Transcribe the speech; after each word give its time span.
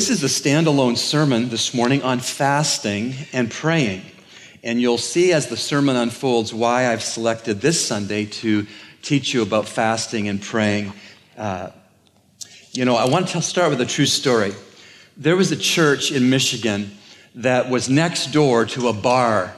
This 0.00 0.08
is 0.08 0.24
a 0.24 0.28
standalone 0.28 0.96
sermon 0.96 1.50
this 1.50 1.74
morning 1.74 2.02
on 2.02 2.20
fasting 2.20 3.12
and 3.34 3.50
praying. 3.50 4.00
And 4.62 4.80
you'll 4.80 4.96
see 4.96 5.34
as 5.34 5.48
the 5.48 5.58
sermon 5.58 5.94
unfolds 5.94 6.54
why 6.54 6.90
I've 6.90 7.02
selected 7.02 7.60
this 7.60 7.86
Sunday 7.86 8.24
to 8.24 8.66
teach 9.02 9.34
you 9.34 9.42
about 9.42 9.68
fasting 9.68 10.26
and 10.26 10.40
praying. 10.40 10.94
Uh, 11.36 11.68
you 12.72 12.86
know, 12.86 12.96
I 12.96 13.10
want 13.10 13.28
to 13.28 13.42
start 13.42 13.68
with 13.68 13.80
a 13.82 13.84
true 13.84 14.06
story. 14.06 14.54
There 15.18 15.36
was 15.36 15.52
a 15.52 15.56
church 15.56 16.10
in 16.10 16.30
Michigan 16.30 16.92
that 17.34 17.68
was 17.68 17.90
next 17.90 18.32
door 18.32 18.64
to 18.64 18.88
a 18.88 18.94
bar, 18.94 19.54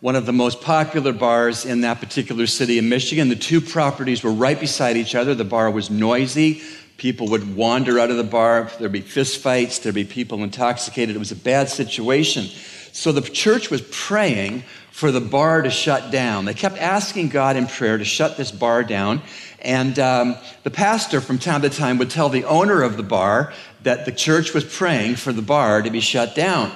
one 0.00 0.14
of 0.14 0.26
the 0.26 0.32
most 0.34 0.60
popular 0.60 1.14
bars 1.14 1.64
in 1.64 1.80
that 1.80 2.00
particular 2.00 2.46
city 2.46 2.76
in 2.76 2.90
Michigan. 2.90 3.30
The 3.30 3.34
two 3.34 3.62
properties 3.62 4.22
were 4.22 4.30
right 4.30 4.60
beside 4.60 4.98
each 4.98 5.14
other. 5.14 5.34
The 5.34 5.44
bar 5.44 5.70
was 5.70 5.88
noisy. 5.88 6.60
People 6.96 7.28
would 7.28 7.56
wander 7.56 7.98
out 8.00 8.10
of 8.10 8.16
the 8.16 8.24
bar. 8.24 8.70
There'd 8.78 8.92
be 8.92 9.02
fistfights. 9.02 9.82
There'd 9.82 9.94
be 9.94 10.04
people 10.04 10.42
intoxicated. 10.42 11.14
It 11.14 11.18
was 11.18 11.32
a 11.32 11.36
bad 11.36 11.68
situation. 11.68 12.46
So 12.92 13.12
the 13.12 13.20
church 13.20 13.70
was 13.70 13.82
praying 13.82 14.64
for 14.90 15.12
the 15.12 15.20
bar 15.20 15.60
to 15.60 15.68
shut 15.68 16.10
down. 16.10 16.46
They 16.46 16.54
kept 16.54 16.78
asking 16.78 17.28
God 17.28 17.56
in 17.56 17.66
prayer 17.66 17.98
to 17.98 18.04
shut 18.04 18.38
this 18.38 18.50
bar 18.50 18.82
down. 18.82 19.20
And 19.60 19.98
um, 19.98 20.36
the 20.62 20.70
pastor 20.70 21.20
from 21.20 21.38
time 21.38 21.60
to 21.62 21.68
time 21.68 21.98
would 21.98 22.08
tell 22.08 22.30
the 22.30 22.44
owner 22.44 22.82
of 22.82 22.96
the 22.96 23.02
bar 23.02 23.52
that 23.82 24.06
the 24.06 24.12
church 24.12 24.54
was 24.54 24.64
praying 24.64 25.16
for 25.16 25.34
the 25.34 25.42
bar 25.42 25.82
to 25.82 25.90
be 25.90 26.00
shut 26.00 26.34
down. 26.34 26.72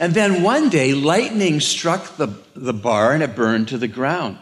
And 0.00 0.14
then 0.14 0.42
one 0.42 0.70
day, 0.70 0.94
lightning 0.94 1.60
struck 1.60 2.16
the, 2.16 2.28
the 2.54 2.72
bar 2.72 3.12
and 3.12 3.22
it 3.22 3.36
burned 3.36 3.68
to 3.68 3.78
the 3.78 3.88
ground. 3.88 4.38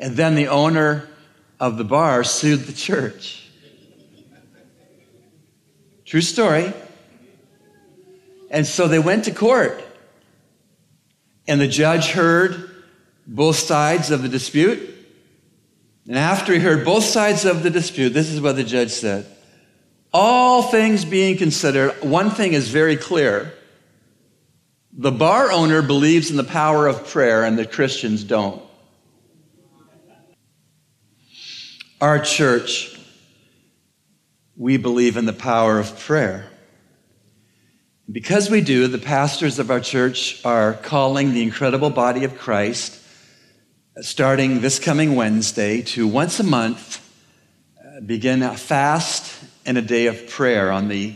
And 0.00 0.16
then 0.16 0.34
the 0.34 0.48
owner 0.48 1.08
of 1.58 1.78
the 1.78 1.84
bar 1.84 2.24
sued 2.24 2.60
the 2.60 2.72
church. 2.72 3.48
True 6.04 6.20
story. 6.20 6.72
And 8.50 8.66
so 8.66 8.88
they 8.88 8.98
went 8.98 9.24
to 9.24 9.32
court. 9.32 9.82
And 11.48 11.60
the 11.60 11.68
judge 11.68 12.10
heard 12.10 12.70
both 13.26 13.56
sides 13.56 14.10
of 14.10 14.22
the 14.22 14.28
dispute. 14.28 14.94
And 16.06 16.16
after 16.16 16.52
he 16.52 16.60
heard 16.60 16.84
both 16.84 17.04
sides 17.04 17.44
of 17.44 17.62
the 17.62 17.70
dispute, 17.70 18.10
this 18.10 18.30
is 18.30 18.40
what 18.40 18.56
the 18.56 18.64
judge 18.64 18.90
said. 18.90 19.26
All 20.12 20.62
things 20.62 21.04
being 21.04 21.36
considered, 21.36 21.92
one 22.02 22.30
thing 22.30 22.52
is 22.52 22.68
very 22.68 22.96
clear. 22.96 23.52
The 24.92 25.12
bar 25.12 25.50
owner 25.52 25.82
believes 25.82 26.30
in 26.30 26.36
the 26.36 26.44
power 26.44 26.86
of 26.86 27.08
prayer, 27.08 27.44
and 27.44 27.58
the 27.58 27.66
Christians 27.66 28.24
don't. 28.24 28.62
Our 31.98 32.18
church, 32.18 32.94
we 34.54 34.76
believe 34.76 35.16
in 35.16 35.24
the 35.24 35.32
power 35.32 35.78
of 35.78 35.98
prayer. 35.98 36.44
Because 38.10 38.50
we 38.50 38.60
do, 38.60 38.86
the 38.86 38.98
pastors 38.98 39.58
of 39.58 39.70
our 39.70 39.80
church 39.80 40.44
are 40.44 40.74
calling 40.74 41.32
the 41.32 41.42
incredible 41.42 41.88
body 41.88 42.24
of 42.24 42.36
Christ, 42.36 43.00
starting 44.02 44.60
this 44.60 44.78
coming 44.78 45.16
Wednesday, 45.16 45.80
to 45.82 46.06
once 46.06 46.38
a 46.38 46.42
month 46.42 47.00
uh, 47.82 48.02
begin 48.02 48.42
a 48.42 48.58
fast 48.58 49.32
and 49.64 49.78
a 49.78 49.82
day 49.82 50.06
of 50.06 50.28
prayer 50.28 50.70
on 50.70 50.88
the 50.88 51.14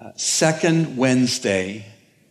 uh, 0.00 0.12
second 0.14 0.96
Wednesday 0.96 1.84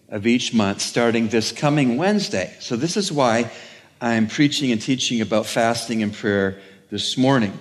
of 0.08 0.25
each 0.25 0.53
month, 0.53 0.80
starting 0.80 1.27
this 1.27 1.52
coming 1.52 1.97
Wednesday. 1.97 2.55
So, 2.61 2.77
this 2.77 2.95
is 2.95 3.11
why 3.11 3.52
I'm 4.00 4.27
preaching 4.27 4.72
and 4.72 4.81
teaching 4.81 5.20
about 5.20 5.47
fasting 5.47 6.02
and 6.02 6.14
prayer 6.14 6.61
this 6.89 7.17
morning. 7.17 7.60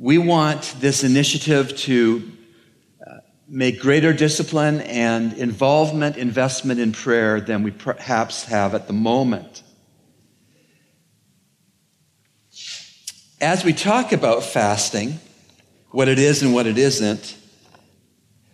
We 0.00 0.16
want 0.16 0.76
this 0.78 1.02
initiative 1.02 1.76
to 1.78 2.30
uh, 3.04 3.14
make 3.48 3.80
greater 3.80 4.12
discipline 4.12 4.80
and 4.82 5.32
involvement, 5.32 6.16
investment 6.16 6.78
in 6.78 6.92
prayer 6.92 7.40
than 7.40 7.64
we 7.64 7.72
perhaps 7.72 8.44
have 8.44 8.76
at 8.76 8.86
the 8.86 8.92
moment. 8.92 9.64
As 13.40 13.64
we 13.64 13.72
talk 13.72 14.12
about 14.12 14.44
fasting, 14.44 15.18
what 15.90 16.06
it 16.06 16.20
is 16.20 16.44
and 16.44 16.54
what 16.54 16.68
it 16.68 16.78
isn't, 16.78 17.36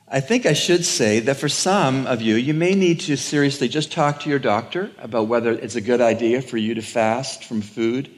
I 0.08 0.20
think 0.20 0.46
I 0.46 0.54
should 0.54 0.86
say 0.86 1.20
that 1.20 1.36
for 1.36 1.50
some 1.50 2.06
of 2.06 2.22
you, 2.22 2.36
you 2.36 2.54
may 2.54 2.74
need 2.74 3.00
to 3.00 3.18
seriously 3.18 3.68
just 3.68 3.92
talk 3.92 4.20
to 4.20 4.30
your 4.30 4.38
doctor 4.38 4.90
about 4.96 5.28
whether 5.28 5.52
it's 5.52 5.76
a 5.76 5.82
good 5.82 6.00
idea 6.00 6.40
for 6.40 6.56
you 6.56 6.74
to 6.74 6.82
fast 6.82 7.44
from 7.44 7.60
food 7.60 8.10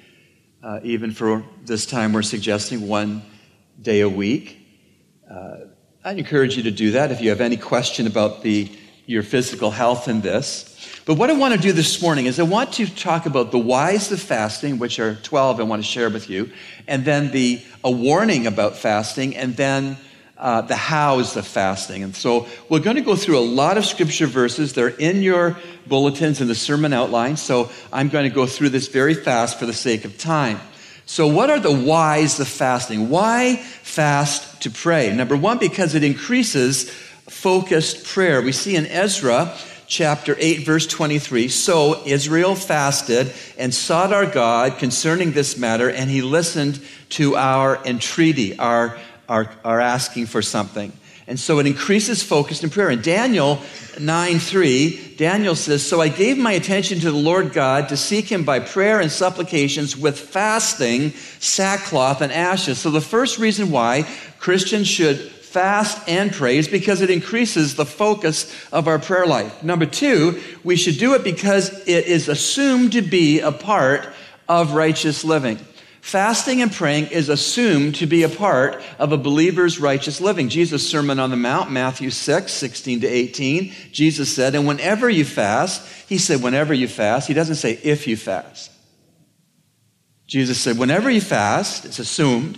uh, 0.63 0.81
even 0.83 1.13
for 1.13 1.45
this 1.65 1.87
time, 1.87 2.13
we're 2.13 2.23
suggesting 2.23 2.89
one 2.89 3.23
day 3.81 4.01
a 4.01 4.09
week. 4.09 4.59
Uh, 5.31 5.57
I'd 6.05 6.19
encourage 6.19 6.57
you 6.57 6.63
to 6.65 6.71
do 6.71 6.93
that 6.93 7.11
if 7.11 7.21
you 7.21 7.31
have 7.31 7.41
any 7.41 7.57
question 7.57 8.07
about 8.07 8.43
the, 8.43 8.71
your 9.07 9.23
physical 9.23 9.71
health 9.71 10.09
in 10.09 10.21
this. 10.21 10.73
But 11.05 11.15
what 11.15 11.31
I 11.31 11.35
want 11.35 11.55
to 11.55 11.61
do 11.61 11.73
this 11.73 12.03
morning 12.03 12.27
is 12.27 12.41
I 12.41 12.45
want 12.45 12.73
to 12.75 12.87
talk 12.87 13.27
about 13.27 13.53
the 13.53 13.59
whys 13.59 14.11
of 14.11 14.21
fasting, 14.21 14.79
which 14.79 14.99
are 14.99 15.15
12 15.17 15.61
I 15.61 15.63
want 15.63 15.83
to 15.83 15.89
share 15.89 16.11
with 16.11 16.29
you, 16.29 16.51
and 16.89 17.05
then 17.05 17.31
the 17.31 17.63
a 17.85 17.91
warning 17.91 18.47
about 18.47 18.77
fasting, 18.77 19.37
and 19.37 19.57
then 19.57 19.97
uh, 20.39 20.61
the 20.63 20.77
hows 20.77 21.37
of 21.37 21.47
fasting. 21.47 22.03
And 22.03 22.15
so 22.15 22.47
we're 22.69 22.81
going 22.81 22.97
to 22.97 23.03
go 23.03 23.17
through 23.17 23.39
a 23.39 23.41
lot 23.41 23.79
of 23.79 23.87
scripture 23.87 24.27
verses. 24.27 24.75
They're 24.75 24.89
in 24.89 25.23
your 25.23 25.57
bulletins 25.87 26.41
in 26.41 26.49
the 26.49 26.55
sermon 26.55 26.93
outline. 26.93 27.37
So 27.37 27.71
I'm 27.93 28.09
going 28.09 28.29
to 28.29 28.35
go 28.35 28.47
through 28.47 28.71
this 28.71 28.89
very 28.89 29.15
fast 29.15 29.59
for 29.59 29.67
the 29.67 29.73
sake 29.73 30.05
of 30.05 30.19
time. 30.19 30.61
So, 31.09 31.29
what 31.29 31.51
are 31.51 31.61
the 31.61 31.73
whys 31.73 32.41
of 32.41 32.49
fasting? 32.49 33.11
Why 33.11 33.57
fast 33.57 34.63
to 34.63 34.71
pray? 34.71 35.15
Number 35.15 35.37
one, 35.37 35.59
because 35.59 35.95
it 35.95 36.03
increases 36.03 36.91
focused 36.91 38.07
prayer. 38.07 38.43
We 38.43 38.51
see 38.51 38.75
in 38.75 38.87
Ezra 38.87 39.57
chapter 39.87 40.35
8, 40.37 40.67
verse 40.67 40.87
23 40.89 41.49
So 41.49 42.03
Israel 42.05 42.57
fasted 42.57 43.33
and 43.57 43.73
sought 43.73 44.13
our 44.13 44.27
God 44.27 44.79
concerning 44.79 45.31
this 45.31 45.57
matter, 45.57 45.89
and 45.89 46.11
he 46.11 46.23
listened 46.23 46.81
to 47.11 47.37
our 47.37 47.85
entreaty, 47.85 48.59
our 48.59 48.99
are, 49.29 49.51
are 49.65 49.81
asking 49.81 50.27
for 50.27 50.43
something. 50.43 50.93
And 51.29 51.41
so 51.41 51.59
it 51.59 51.67
increases 51.67 52.23
focus 52.23 52.63
in 52.63 52.71
prayer. 52.71 52.91
In 52.91 53.03
Daniel 53.03 53.59
9 53.99 54.39
3, 54.39 55.15
Daniel 55.17 55.57
says, 55.57 55.85
So 55.85 56.01
I 56.01 56.09
gave 56.09 56.39
my 56.39 56.53
attention 56.53 57.01
to 57.01 57.11
the 57.11 57.17
Lord 57.17 57.53
God 57.53 57.89
to 57.89 57.97
seek 57.97 58.31
him 58.31 58.45
by 58.45 58.61
prayer 58.61 59.01
and 59.01 59.11
supplications 59.11 59.97
with 59.97 60.19
fasting, 60.19 61.11
sackcloth, 61.41 62.21
and 62.21 62.33
ashes. 62.33 62.79
So 62.79 62.91
the 62.91 63.01
first 63.01 63.39
reason 63.39 63.73
why 63.73 64.07
Christians 64.39 64.87
should 64.87 65.19
fast 65.19 66.07
and 66.09 66.33
pray 66.33 66.59
is 66.59 66.69
because 66.69 67.01
it 67.01 67.11
increases 67.11 67.75
the 67.75 67.87
focus 67.87 68.55
of 68.71 68.87
our 68.87 68.99
prayer 68.99 69.27
life. 69.27 69.63
Number 69.65 69.87
two, 69.87 70.41
we 70.63 70.77
should 70.77 70.99
do 70.99 71.15
it 71.15 71.25
because 71.25 71.73
it 71.89 72.07
is 72.07 72.29
assumed 72.29 72.93
to 72.93 73.03
be 73.03 73.41
a 73.41 73.51
part 73.51 74.07
of 74.49 74.75
righteous 74.75 75.25
living. 75.25 75.59
Fasting 76.07 76.63
and 76.63 76.71
praying 76.71 77.09
is 77.09 77.29
assumed 77.29 77.97
to 77.97 78.07
be 78.07 78.23
a 78.23 78.29
part 78.29 78.81
of 79.01 79.11
a 79.11 79.17
believer's 79.17 79.81
righteous 79.81 80.21
living. 80.21 80.49
Jesus' 80.49 80.89
Sermon 80.89 81.19
on 81.19 81.31
the 81.31 81.37
Mount, 81.37 81.73
Matthew 81.73 82.11
6, 82.11 82.53
16 82.53 83.01
to 83.01 83.09
18, 83.09 83.73
Jesus 83.91 84.33
said, 84.33 84.55
and 84.55 84.69
whenever 84.69 85.11
you 85.11 85.25
fast, 85.25 85.85
he 86.09 86.17
said, 86.17 86.45
whenever 86.45 86.73
you 86.73 86.87
fast, 86.87 87.27
he 87.27 87.35
doesn't 87.35 87.57
say 87.57 87.81
if 87.83 88.07
you 88.07 88.17
fast. 88.17 88.71
Jesus 90.29 90.61
said, 90.61 90.79
whenever 90.79 91.11
you 91.11 91.21
fast, 91.21 91.85
it's 91.85 91.99
assumed, 91.99 92.57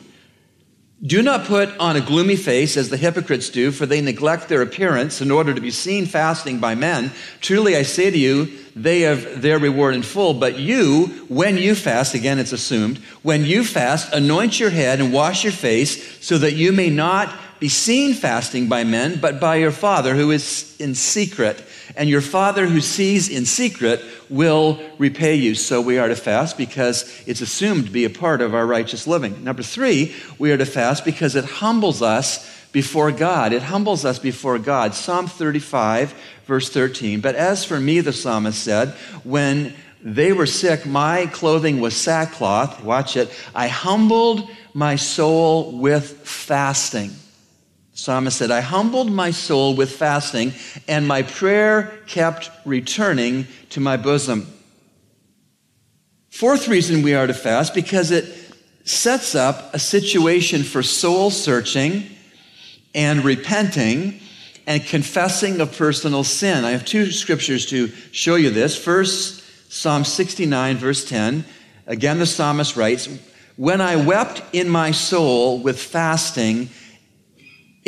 do 1.05 1.23
not 1.23 1.47
put 1.47 1.77
on 1.79 1.95
a 1.95 2.01
gloomy 2.01 2.35
face 2.35 2.77
as 2.77 2.89
the 2.89 2.97
hypocrites 2.97 3.51
do, 3.51 3.71
for 3.71 3.87
they 3.87 4.01
neglect 4.01 4.49
their 4.49 4.63
appearance 4.63 5.21
in 5.21 5.31
order 5.31 5.55
to 5.55 5.61
be 5.61 5.71
seen 5.71 6.07
fasting 6.07 6.59
by 6.59 6.75
men. 6.75 7.13
Truly 7.41 7.77
I 7.77 7.83
say 7.83 8.11
to 8.11 8.19
you, 8.19 8.49
they 8.75 9.03
have 9.03 9.41
their 9.41 9.61
reward 9.61 9.95
in 9.95 10.03
full. 10.03 10.35
But 10.35 10.59
you, 10.59 11.07
when 11.29 11.57
you 11.57 11.77
fast, 11.77 12.15
again 12.15 12.41
it's 12.41 12.53
assumed, 12.53 12.99
when 13.23 13.45
you 13.45 13.63
fast, 13.65 14.13
anoint 14.13 14.59
your 14.59 14.71
head 14.71 15.01
and 15.01 15.13
wash 15.13 15.45
your 15.45 15.53
face, 15.53 16.19
so 16.25 16.37
that 16.39 16.55
you 16.55 16.73
may 16.73 16.91
not 16.91 17.33
be 17.61 17.69
seen 17.69 18.15
fasting 18.15 18.69
by 18.69 18.85
men, 18.85 19.19
but 19.21 19.41
by 19.41 19.57
your 19.57 19.73
Father 19.73 20.15
who 20.15 20.31
is 20.31 20.77
in 20.79 20.95
secret. 20.95 21.63
And 21.97 22.09
your 22.09 22.21
Father 22.21 22.67
who 22.67 22.81
sees 22.81 23.29
in 23.29 23.47
secret 23.47 24.01
will 24.29 24.81
repay 24.99 25.35
you. 25.35 25.55
So 25.55 25.81
we 25.81 25.99
are 25.99 26.09
to 26.09 26.17
fast 26.17 26.57
because 26.57 27.23
it's 27.27 27.41
assumed 27.41 27.87
to 27.87 27.91
be 27.91 28.05
a 28.05 28.11
part 28.11 28.41
of 28.41 28.55
our 28.55 28.67
righteous 28.67 29.07
living. 29.07 29.43
Number 29.43 29.63
three, 29.63 30.15
we 30.39 30.53
are 30.53 30.57
to 30.57 30.67
fast 30.67 31.05
because 31.05 31.35
it 31.35 31.45
humbles 31.45 32.03
us 32.03 32.49
before 32.71 33.11
God. 33.11 33.53
It 33.53 33.63
humbles 33.63 34.05
us 34.05 34.19
before 34.19 34.59
God. 34.59 34.95
Psalm 34.95 35.27
35, 35.27 36.15
verse 36.45 36.71
13. 36.71 37.21
But 37.21 37.35
as 37.35 37.65
for 37.65 37.81
me, 37.81 38.01
the 38.01 38.13
psalmist 38.13 38.63
said, 38.63 38.91
when 39.25 39.75
they 40.03 40.33
were 40.33 40.47
sick, 40.47 40.87
my 40.87 41.27
clothing 41.27 41.81
was 41.81 41.97
sackcloth. 41.97 42.85
Watch 42.85 43.17
it. 43.17 43.33
I 43.55 43.69
humbled 43.69 44.49
my 44.75 44.97
soul 44.97 45.79
with 45.79 46.09
fasting. 46.27 47.11
Psalmist 47.99 48.39
said, 48.39 48.53
I 48.53 48.61
humbled 48.61 49.11
my 49.11 49.33
soul 49.33 49.75
with 49.75 49.91
fasting, 49.91 50.53
and 50.87 51.09
my 51.09 51.23
prayer 51.23 51.99
kept 52.07 52.49
returning 52.65 53.49
to 53.71 53.81
my 53.81 53.97
bosom. 53.97 54.47
Fourth 56.31 56.69
reason 56.69 57.03
we 57.03 57.15
are 57.15 57.27
to 57.27 57.35
fast, 57.35 57.75
because 57.75 58.13
it 58.13 58.33
sets 58.85 59.35
up 59.35 59.75
a 59.75 59.81
situation 59.81 60.63
for 60.63 60.81
soul 60.81 61.31
searching 61.31 62.05
and 62.95 63.25
repenting 63.25 64.21
and 64.69 64.87
confessing 64.87 65.61
of 65.61 65.77
personal 65.77 66.23
sin. 66.23 66.65
I 66.65 66.71
have 66.71 66.85
two 66.85 67.11
scriptures 67.11 67.67
to 67.71 67.89
show 68.13 68.37
you 68.37 68.51
this. 68.51 68.79
First, 68.79 69.43
Psalm 69.73 70.05
69, 70.05 70.77
verse 70.77 71.05
10. 71.05 71.45
Again, 71.89 72.21
the 72.21 72.27
psalmist 72.27 72.77
writes, 72.77 73.09
When 73.57 73.81
I 73.81 73.97
wept 73.97 74.41
in 74.53 74.69
my 74.69 74.93
soul 74.93 75.59
with 75.59 75.83
fasting, 75.83 76.71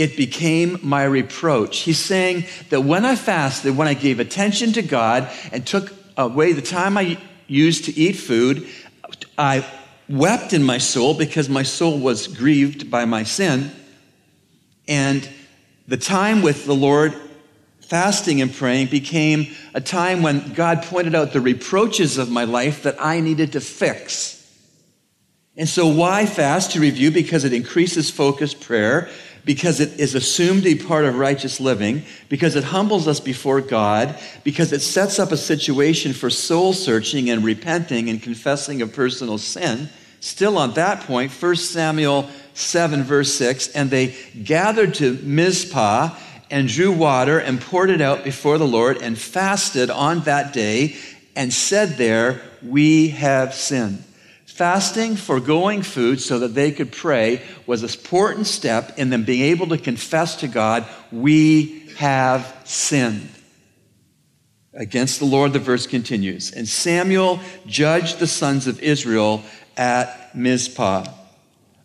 it 0.00 0.16
became 0.16 0.78
my 0.82 1.04
reproach. 1.04 1.80
He's 1.80 1.98
saying 1.98 2.46
that 2.70 2.80
when 2.80 3.04
I 3.04 3.16
fasted, 3.16 3.76
when 3.76 3.86
I 3.86 3.92
gave 3.92 4.18
attention 4.18 4.72
to 4.72 4.80
God 4.80 5.30
and 5.52 5.66
took 5.66 5.92
away 6.16 6.54
the 6.54 6.62
time 6.62 6.96
I 6.96 7.18
used 7.46 7.84
to 7.84 7.92
eat 7.94 8.14
food, 8.14 8.66
I 9.36 9.62
wept 10.08 10.54
in 10.54 10.62
my 10.62 10.78
soul 10.78 11.12
because 11.12 11.50
my 11.50 11.64
soul 11.64 11.98
was 11.98 12.28
grieved 12.28 12.90
by 12.90 13.04
my 13.04 13.24
sin. 13.24 13.70
And 14.88 15.28
the 15.86 15.98
time 15.98 16.40
with 16.40 16.64
the 16.64 16.74
Lord, 16.74 17.14
fasting 17.82 18.40
and 18.40 18.54
praying, 18.54 18.86
became 18.86 19.48
a 19.74 19.82
time 19.82 20.22
when 20.22 20.54
God 20.54 20.82
pointed 20.84 21.14
out 21.14 21.34
the 21.34 21.42
reproaches 21.42 22.16
of 22.16 22.30
my 22.30 22.44
life 22.44 22.84
that 22.84 22.96
I 22.98 23.20
needed 23.20 23.52
to 23.52 23.60
fix. 23.60 24.38
And 25.58 25.68
so, 25.68 25.86
why 25.86 26.24
fast? 26.24 26.70
To 26.72 26.80
review, 26.80 27.10
because 27.10 27.44
it 27.44 27.52
increases 27.52 28.08
focused 28.08 28.62
prayer, 28.62 29.10
because 29.44 29.80
it 29.80 29.98
is 29.98 30.14
assumed 30.14 30.66
a 30.66 30.74
part 30.74 31.04
of 31.04 31.18
righteous 31.18 31.60
living, 31.60 32.02
because 32.28 32.56
it 32.56 32.64
humbles 32.64 33.08
us 33.08 33.20
before 33.20 33.60
God, 33.60 34.18
because 34.44 34.72
it 34.72 34.80
sets 34.80 35.18
up 35.18 35.32
a 35.32 35.36
situation 35.36 36.12
for 36.12 36.30
soul 36.30 36.72
searching 36.72 37.30
and 37.30 37.44
repenting 37.44 38.08
and 38.08 38.22
confessing 38.22 38.82
of 38.82 38.92
personal 38.92 39.38
sin. 39.38 39.88
Still 40.20 40.58
on 40.58 40.74
that 40.74 41.00
point, 41.00 41.32
1 41.32 41.56
Samuel 41.56 42.28
7, 42.54 43.02
verse 43.02 43.32
6, 43.34 43.68
and 43.68 43.90
they 43.90 44.14
gathered 44.44 44.94
to 44.94 45.14
Mizpah 45.22 46.14
and 46.50 46.68
drew 46.68 46.92
water 46.92 47.38
and 47.38 47.60
poured 47.60 47.90
it 47.90 48.00
out 48.00 48.24
before 48.24 48.58
the 48.58 48.66
Lord 48.66 48.98
and 48.98 49.18
fasted 49.18 49.88
on 49.88 50.20
that 50.20 50.52
day 50.52 50.96
and 51.36 51.52
said 51.52 51.96
there, 51.96 52.42
We 52.62 53.08
have 53.10 53.54
sinned. 53.54 54.04
Fasting, 54.60 55.16
foregoing 55.16 55.80
food 55.80 56.20
so 56.20 56.40
that 56.40 56.48
they 56.54 56.70
could 56.70 56.92
pray 56.92 57.40
was 57.66 57.82
an 57.82 57.88
important 57.88 58.46
step 58.46 58.98
in 58.98 59.08
them 59.08 59.24
being 59.24 59.40
able 59.40 59.68
to 59.68 59.78
confess 59.78 60.36
to 60.36 60.48
God, 60.48 60.84
We 61.10 61.88
have 61.96 62.60
sinned. 62.64 63.30
Against 64.74 65.18
the 65.18 65.24
Lord, 65.24 65.54
the 65.54 65.60
verse 65.60 65.86
continues. 65.86 66.52
And 66.52 66.68
Samuel 66.68 67.40
judged 67.64 68.18
the 68.18 68.26
sons 68.26 68.66
of 68.66 68.82
Israel 68.82 69.42
at 69.78 70.36
Mizpah. 70.36 71.06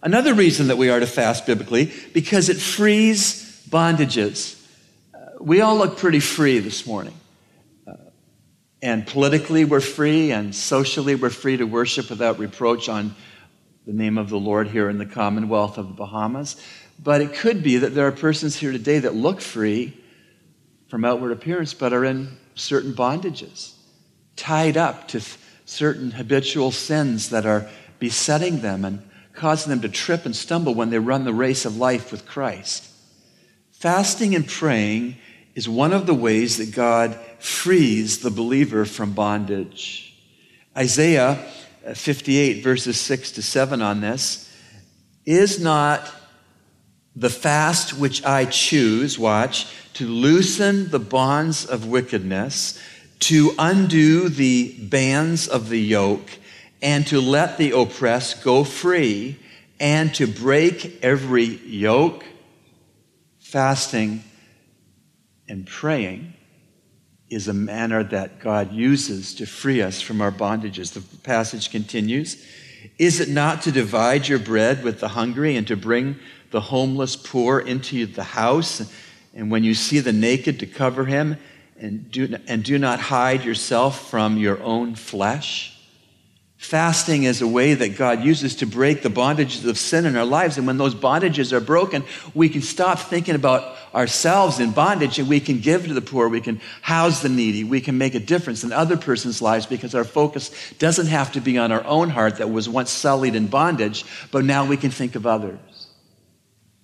Another 0.03 0.33
reason 0.33 0.67
that 0.67 0.77
we 0.77 0.89
are 0.89 0.99
to 0.99 1.07
fast 1.07 1.45
biblically, 1.45 1.93
because 2.11 2.49
it 2.49 2.57
frees 2.57 3.65
bondages. 3.69 4.61
Uh, 5.13 5.17
we 5.39 5.61
all 5.61 5.77
look 5.77 5.97
pretty 5.97 6.19
free 6.19 6.59
this 6.59 6.85
morning. 6.85 7.13
And 8.81 9.07
politically, 9.07 9.65
we're 9.65 9.79
free, 9.79 10.31
and 10.31 10.53
socially, 10.53 11.15
we're 11.15 11.29
free 11.29 11.57
to 11.57 11.63
worship 11.65 12.09
without 12.09 12.39
reproach 12.39 12.89
on 12.89 13.15
the 13.85 13.93
name 13.93 14.17
of 14.17 14.29
the 14.29 14.39
Lord 14.39 14.67
here 14.67 14.89
in 14.89 14.97
the 14.97 15.05
Commonwealth 15.05 15.77
of 15.77 15.87
the 15.87 15.93
Bahamas. 15.93 16.55
But 17.01 17.21
it 17.21 17.33
could 17.33 17.63
be 17.63 17.77
that 17.77 17.93
there 17.95 18.07
are 18.07 18.11
persons 18.11 18.55
here 18.55 18.71
today 18.71 18.99
that 18.99 19.15
look 19.15 19.41
free 19.41 19.93
from 20.87 21.05
outward 21.05 21.31
appearance, 21.31 21.73
but 21.73 21.93
are 21.93 22.05
in 22.05 22.37
certain 22.55 22.93
bondages, 22.93 23.73
tied 24.35 24.77
up 24.77 25.07
to 25.09 25.21
certain 25.65 26.11
habitual 26.11 26.71
sins 26.71 27.29
that 27.29 27.45
are 27.45 27.67
besetting 27.99 28.61
them 28.61 28.85
and 28.85 29.01
causing 29.33 29.69
them 29.69 29.81
to 29.81 29.89
trip 29.89 30.25
and 30.25 30.35
stumble 30.35 30.73
when 30.73 30.89
they 30.89 30.99
run 30.99 31.25
the 31.25 31.33
race 31.33 31.65
of 31.65 31.77
life 31.77 32.11
with 32.11 32.25
Christ. 32.25 32.89
Fasting 33.71 34.35
and 34.35 34.47
praying 34.47 35.17
is 35.53 35.67
one 35.67 35.93
of 35.93 36.05
the 36.05 36.13
ways 36.13 36.57
that 36.57 36.73
God 36.73 37.19
frees 37.39 38.19
the 38.19 38.31
believer 38.31 38.85
from 38.85 39.13
bondage. 39.13 40.15
Isaiah 40.77 41.35
58, 41.93 42.63
verses 42.63 42.99
6 42.99 43.31
to 43.33 43.41
7 43.41 43.81
on 43.81 44.01
this 44.01 44.51
is 45.25 45.59
not 45.59 46.11
the 47.15 47.29
fast 47.29 47.97
which 47.97 48.23
I 48.25 48.45
choose, 48.45 49.17
watch, 49.17 49.67
to 49.93 50.07
loosen 50.07 50.89
the 50.89 50.99
bonds 50.99 51.65
of 51.65 51.87
wickedness, 51.87 52.79
to 53.19 53.53
undo 53.57 54.27
the 54.27 54.75
bands 54.89 55.47
of 55.47 55.69
the 55.69 55.79
yoke, 55.79 56.29
and 56.81 57.07
to 57.07 57.21
let 57.21 57.57
the 57.57 57.71
oppressed 57.71 58.43
go 58.43 58.63
free, 58.63 59.39
and 59.79 60.13
to 60.15 60.27
break 60.27 61.03
every 61.03 61.45
yoke, 61.45 62.25
fasting 63.39 64.23
and 65.47 65.65
praying 65.65 66.34
is 67.29 67.47
a 67.47 67.53
manner 67.53 68.03
that 68.03 68.39
God 68.39 68.71
uses 68.71 69.33
to 69.35 69.45
free 69.45 69.81
us 69.81 70.01
from 70.01 70.21
our 70.21 70.31
bondages. 70.31 70.93
The 70.93 71.01
passage 71.19 71.71
continues 71.71 72.43
Is 72.97 73.19
it 73.19 73.29
not 73.29 73.63
to 73.63 73.71
divide 73.71 74.27
your 74.27 74.39
bread 74.39 74.83
with 74.83 74.99
the 74.99 75.09
hungry 75.09 75.55
and 75.55 75.67
to 75.67 75.75
bring 75.75 76.17
the 76.51 76.61
homeless 76.61 77.15
poor 77.15 77.59
into 77.59 78.05
the 78.05 78.23
house? 78.23 78.91
And 79.33 79.51
when 79.51 79.63
you 79.63 79.73
see 79.73 79.99
the 79.99 80.13
naked, 80.13 80.59
to 80.59 80.65
cover 80.65 81.05
him 81.05 81.37
and 81.77 82.09
do, 82.09 82.37
and 82.47 82.63
do 82.63 82.77
not 82.79 82.99
hide 82.99 83.43
yourself 83.43 84.09
from 84.09 84.37
your 84.37 84.61
own 84.63 84.95
flesh. 84.95 85.74
Fasting 86.65 87.25
is 87.25 87.43
a 87.43 87.47
way 87.47 87.75
that 87.75 87.95
God 87.95 88.23
uses 88.23 88.55
to 88.55 88.65
break 88.65 89.03
the 89.03 89.09
bondages 89.09 89.69
of 89.69 89.77
sin 89.77 90.07
in 90.07 90.17
our 90.17 90.25
lives. 90.25 90.57
And 90.57 90.65
when 90.65 90.79
those 90.79 90.95
bondages 90.95 91.53
are 91.53 91.59
broken, 91.59 92.03
we 92.33 92.49
can 92.49 92.63
stop 92.63 92.97
thinking 92.97 93.35
about 93.35 93.77
ourselves 93.93 94.59
in 94.59 94.71
bondage 94.71 95.19
and 95.19 95.29
we 95.29 95.39
can 95.39 95.59
give 95.59 95.85
to 95.85 95.93
the 95.93 96.01
poor, 96.01 96.27
we 96.27 96.41
can 96.41 96.59
house 96.81 97.21
the 97.21 97.29
needy, 97.29 97.63
we 97.63 97.81
can 97.81 97.99
make 97.99 98.15
a 98.15 98.19
difference 98.19 98.63
in 98.63 98.73
other 98.73 98.97
person's 98.97 99.43
lives 99.43 99.67
because 99.67 99.93
our 99.93 100.03
focus 100.03 100.49
doesn't 100.79 101.05
have 101.05 101.31
to 101.33 101.39
be 101.39 101.59
on 101.59 101.71
our 101.71 101.83
own 101.85 102.09
heart 102.09 102.37
that 102.37 102.49
was 102.49 102.67
once 102.67 102.89
sullied 102.89 103.35
in 103.35 103.45
bondage, 103.45 104.03
but 104.31 104.43
now 104.43 104.65
we 104.65 104.75
can 104.75 104.89
think 104.89 105.13
of 105.13 105.27
others. 105.27 105.59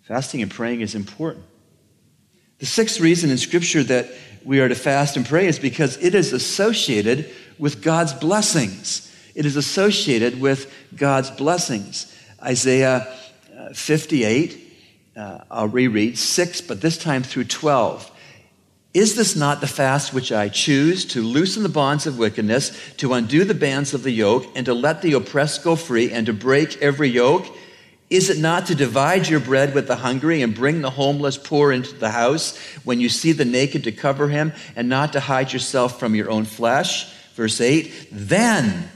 Fasting 0.03 0.43
and 0.43 0.51
praying 0.51 0.81
is 0.81 0.93
important. 0.93 1.43
The 2.59 2.67
sixth 2.67 2.99
reason 2.99 3.31
in 3.31 3.39
Scripture 3.39 3.81
that 3.81 4.11
we 4.45 4.59
are 4.59 4.69
to 4.69 4.75
fast 4.75 5.17
and 5.17 5.25
pray 5.25 5.47
is 5.47 5.57
because 5.57 5.97
it 5.97 6.13
is 6.13 6.33
associated 6.33 7.31
with 7.57 7.81
God's 7.81 8.13
blessings. 8.13 9.07
It 9.35 9.45
is 9.45 9.55
associated 9.55 10.39
with 10.39 10.73
God's 10.95 11.31
blessings. 11.31 12.13
Isaiah 12.41 13.07
uh, 13.57 13.73
58, 13.73 14.59
uh, 15.15 15.39
I'll 15.49 15.67
reread 15.67 16.17
6, 16.17 16.61
but 16.61 16.81
this 16.81 16.97
time 16.97 17.23
through 17.23 17.45
12. 17.45 18.09
Is 18.93 19.15
this 19.15 19.37
not 19.37 19.61
the 19.61 19.67
fast 19.67 20.13
which 20.13 20.33
I 20.33 20.49
choose 20.49 21.05
to 21.05 21.21
loosen 21.21 21.63
the 21.63 21.69
bonds 21.69 22.05
of 22.05 22.17
wickedness, 22.17 22.77
to 22.97 23.13
undo 23.13 23.45
the 23.45 23.53
bands 23.53 23.93
of 23.93 24.03
the 24.03 24.11
yoke, 24.11 24.45
and 24.53 24.65
to 24.65 24.73
let 24.73 25.01
the 25.01 25.13
oppressed 25.13 25.63
go 25.63 25.77
free, 25.77 26.11
and 26.11 26.25
to 26.25 26.33
break 26.33 26.81
every 26.81 27.07
yoke? 27.07 27.45
Is 28.09 28.29
it 28.29 28.39
not 28.39 28.65
to 28.65 28.75
divide 28.75 29.29
your 29.29 29.39
bread 29.39 29.73
with 29.73 29.87
the 29.87 29.95
hungry 29.95 30.41
and 30.41 30.53
bring 30.53 30.81
the 30.81 30.89
homeless 30.89 31.37
poor 31.37 31.71
into 31.71 31.93
the 31.95 32.09
house 32.09 32.57
when 32.83 32.99
you 32.99 33.07
see 33.07 33.31
the 33.31 33.45
naked 33.45 33.85
to 33.85 33.93
cover 33.93 34.27
him 34.27 34.51
and 34.75 34.89
not 34.89 35.13
to 35.13 35.21
hide 35.21 35.53
yourself 35.53 35.97
from 35.97 36.13
your 36.13 36.29
own 36.29 36.43
flesh? 36.43 37.09
Verse 37.35 37.61
8 37.61 38.09
Then, 38.11 38.91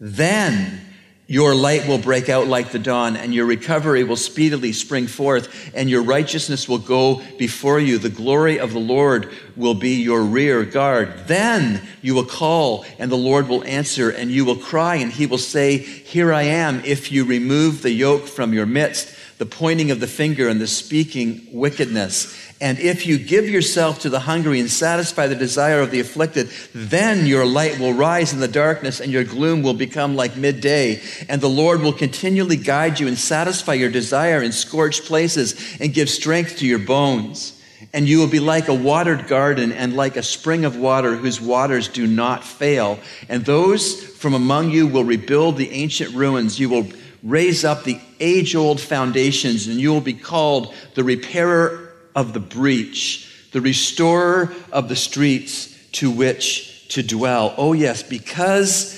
then 0.00 0.80
your 1.28 1.56
light 1.56 1.88
will 1.88 1.98
break 1.98 2.28
out 2.28 2.46
like 2.46 2.70
the 2.70 2.78
dawn, 2.78 3.16
and 3.16 3.34
your 3.34 3.46
recovery 3.46 4.04
will 4.04 4.16
speedily 4.16 4.72
spring 4.72 5.08
forth, 5.08 5.72
and 5.74 5.90
your 5.90 6.02
righteousness 6.02 6.68
will 6.68 6.78
go 6.78 7.20
before 7.36 7.80
you. 7.80 7.98
The 7.98 8.10
glory 8.10 8.60
of 8.60 8.72
the 8.72 8.78
Lord 8.78 9.32
will 9.56 9.74
be 9.74 10.02
your 10.02 10.22
rear 10.22 10.64
guard. 10.64 11.26
Then 11.26 11.82
you 12.00 12.14
will 12.14 12.24
call, 12.24 12.84
and 13.00 13.10
the 13.10 13.16
Lord 13.16 13.48
will 13.48 13.64
answer, 13.64 14.08
and 14.10 14.30
you 14.30 14.44
will 14.44 14.56
cry, 14.56 14.96
and 14.96 15.10
he 15.10 15.26
will 15.26 15.38
say, 15.38 15.78
Here 15.78 16.32
I 16.32 16.42
am, 16.42 16.84
if 16.84 17.10
you 17.10 17.24
remove 17.24 17.82
the 17.82 17.90
yoke 17.90 18.28
from 18.28 18.52
your 18.52 18.66
midst, 18.66 19.12
the 19.38 19.46
pointing 19.46 19.90
of 19.90 19.98
the 19.98 20.06
finger 20.06 20.48
and 20.48 20.60
the 20.60 20.68
speaking 20.68 21.48
wickedness. 21.52 22.34
And 22.58 22.78
if 22.78 23.06
you 23.06 23.18
give 23.18 23.48
yourself 23.48 24.00
to 24.00 24.08
the 24.08 24.20
hungry 24.20 24.60
and 24.60 24.70
satisfy 24.70 25.26
the 25.26 25.34
desire 25.34 25.80
of 25.80 25.90
the 25.90 26.00
afflicted, 26.00 26.48
then 26.74 27.26
your 27.26 27.44
light 27.44 27.78
will 27.78 27.92
rise 27.92 28.32
in 28.32 28.40
the 28.40 28.48
darkness 28.48 28.98
and 29.00 29.12
your 29.12 29.24
gloom 29.24 29.62
will 29.62 29.74
become 29.74 30.16
like 30.16 30.36
midday. 30.36 31.02
And 31.28 31.40
the 31.40 31.50
Lord 31.50 31.82
will 31.82 31.92
continually 31.92 32.56
guide 32.56 32.98
you 32.98 33.08
and 33.08 33.18
satisfy 33.18 33.74
your 33.74 33.90
desire 33.90 34.42
in 34.42 34.52
scorched 34.52 35.04
places 35.04 35.76
and 35.80 35.92
give 35.92 36.08
strength 36.08 36.56
to 36.58 36.66
your 36.66 36.78
bones. 36.78 37.52
And 37.92 38.08
you 38.08 38.18
will 38.18 38.26
be 38.26 38.40
like 38.40 38.68
a 38.68 38.74
watered 38.74 39.28
garden 39.28 39.70
and 39.70 39.94
like 39.94 40.16
a 40.16 40.22
spring 40.22 40.64
of 40.64 40.76
water 40.76 41.14
whose 41.14 41.40
waters 41.40 41.88
do 41.88 42.06
not 42.06 42.42
fail. 42.42 42.98
And 43.28 43.44
those 43.44 44.02
from 44.02 44.32
among 44.32 44.70
you 44.70 44.86
will 44.86 45.04
rebuild 45.04 45.58
the 45.58 45.70
ancient 45.72 46.14
ruins. 46.14 46.58
You 46.58 46.70
will 46.70 46.86
raise 47.22 47.64
up 47.64 47.84
the 47.84 48.00
age 48.20 48.54
old 48.54 48.80
foundations, 48.80 49.66
and 49.66 49.78
you 49.78 49.90
will 49.92 50.00
be 50.00 50.14
called 50.14 50.74
the 50.94 51.04
repairer 51.04 51.85
of 52.16 52.32
the 52.32 52.40
breach, 52.40 53.30
the 53.52 53.60
restorer 53.60 54.52
of 54.72 54.88
the 54.88 54.96
streets 54.96 55.76
to 55.92 56.10
which 56.10 56.88
to 56.88 57.02
dwell. 57.02 57.54
Oh, 57.58 57.74
yes, 57.74 58.02
because 58.02 58.94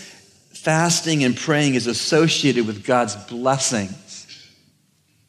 fasting 0.53 1.25
and 1.25 1.37
praying 1.37 1.75
is 1.75 1.87
associated 1.87 2.67
with 2.67 2.87
God's 2.87 3.17
blessings, 3.17 4.27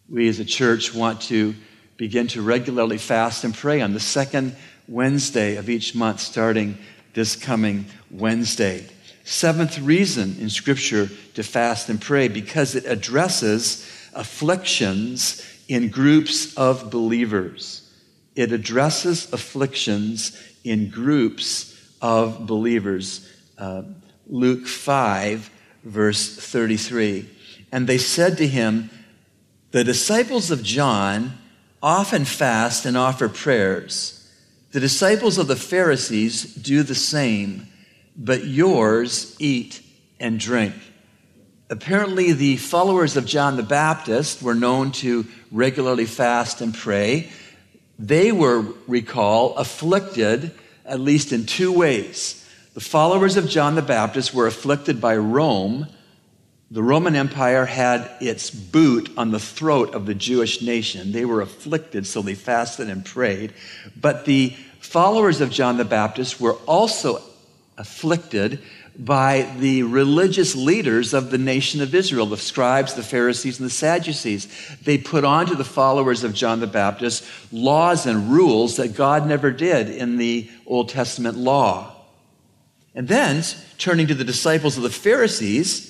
we 0.07 0.27
as 0.29 0.39
a 0.39 0.45
church 0.45 0.93
want 0.93 1.21
to 1.23 1.55
begin 1.97 2.27
to 2.27 2.41
regularly 2.41 2.97
fast 2.97 3.43
and 3.43 3.53
pray 3.53 3.81
on 3.81 3.93
the 3.93 3.99
second 3.99 4.55
Wednesday 4.87 5.57
of 5.57 5.69
each 5.69 5.93
month, 5.93 6.19
starting 6.19 6.77
this 7.13 7.35
coming 7.35 7.85
Wednesday. 8.09 8.85
Seventh 9.23 9.77
reason 9.79 10.35
in 10.39 10.49
Scripture 10.49 11.09
to 11.35 11.43
fast 11.43 11.89
and 11.89 12.01
pray 12.01 12.27
because 12.27 12.75
it 12.75 12.85
addresses 12.85 13.87
afflictions 14.13 15.45
in 15.69 15.87
groups 15.87 16.53
of 16.57 16.89
believers. 16.89 17.89
It 18.35 18.51
addresses 18.51 19.31
afflictions 19.31 20.35
in 20.63 20.89
groups 20.89 21.79
of 22.01 22.45
believers. 22.45 23.31
Uh, 23.57 23.83
Luke 24.27 24.67
5, 24.67 25.49
verse 25.83 26.35
33. 26.35 27.29
And 27.71 27.87
they 27.87 27.99
said 27.99 28.37
to 28.37 28.47
him, 28.47 28.89
The 29.71 29.83
disciples 29.83 30.51
of 30.51 30.63
John 30.63 31.37
often 31.81 32.25
fast 32.25 32.85
and 32.85 32.97
offer 32.97 33.29
prayers. 33.29 34.27
The 34.71 34.79
disciples 34.79 35.37
of 35.37 35.47
the 35.47 35.55
Pharisees 35.55 36.55
do 36.55 36.83
the 36.83 36.95
same, 36.95 37.67
but 38.15 38.45
yours 38.45 39.35
eat 39.39 39.81
and 40.19 40.39
drink. 40.39 40.73
Apparently, 41.71 42.31
the 42.31 42.57
followers 42.57 43.15
of 43.15 43.27
John 43.27 43.55
the 43.55 43.63
Baptist 43.63 44.41
were 44.41 44.55
known 44.55 44.91
to 44.93 45.27
regularly 45.51 46.05
fast 46.05 46.61
and 46.61 46.73
pray. 46.73 47.29
They 47.99 48.31
were, 48.31 48.65
recall, 48.87 49.55
afflicted 49.55 50.51
at 50.83 50.99
least 50.99 51.31
in 51.31 51.45
two 51.45 51.71
ways. 51.71 52.43
The 52.73 52.79
followers 52.79 53.37
of 53.37 53.47
John 53.47 53.75
the 53.75 53.83
Baptist 53.83 54.33
were 54.33 54.47
afflicted 54.47 54.99
by 54.99 55.17
Rome. 55.17 55.85
The 56.71 56.81
Roman 56.81 57.15
Empire 57.15 57.65
had 57.65 58.09
its 58.19 58.49
boot 58.49 59.11
on 59.15 59.29
the 59.29 59.39
throat 59.39 59.93
of 59.93 60.07
the 60.07 60.15
Jewish 60.15 60.63
nation. 60.63 61.11
They 61.11 61.25
were 61.25 61.41
afflicted, 61.41 62.07
so 62.07 62.23
they 62.23 62.33
fasted 62.33 62.89
and 62.89 63.05
prayed. 63.05 63.53
But 63.99 64.25
the 64.25 64.55
followers 64.79 65.39
of 65.39 65.51
John 65.51 65.77
the 65.77 65.85
Baptist 65.85 66.41
were 66.41 66.55
also 66.65 67.21
afflicted 67.77 68.59
by 68.99 69.49
the 69.59 69.83
religious 69.83 70.55
leaders 70.55 71.13
of 71.13 71.31
the 71.31 71.37
nation 71.37 71.81
of 71.81 71.95
Israel, 71.95 72.25
the 72.25 72.37
scribes, 72.37 72.93
the 72.93 73.03
Pharisees, 73.03 73.57
and 73.57 73.65
the 73.65 73.73
Sadducees. 73.73 74.47
They 74.83 74.97
put 74.97 75.23
onto 75.23 75.55
the 75.55 75.63
followers 75.63 76.25
of 76.25 76.33
John 76.33 76.59
the 76.59 76.67
Baptist 76.67 77.25
laws 77.51 78.05
and 78.05 78.29
rules 78.29 78.75
that 78.75 78.95
God 78.95 79.25
never 79.25 79.51
did 79.51 79.89
in 79.89 80.17
the 80.17 80.49
Old 80.65 80.89
Testament 80.89 81.37
law. 81.37 81.95
And 82.93 83.07
then, 83.07 83.41
turning 83.77 84.07
to 84.07 84.15
the 84.15 84.25
disciples 84.25 84.75
of 84.75 84.83
the 84.83 84.89
Pharisees, 84.89 85.88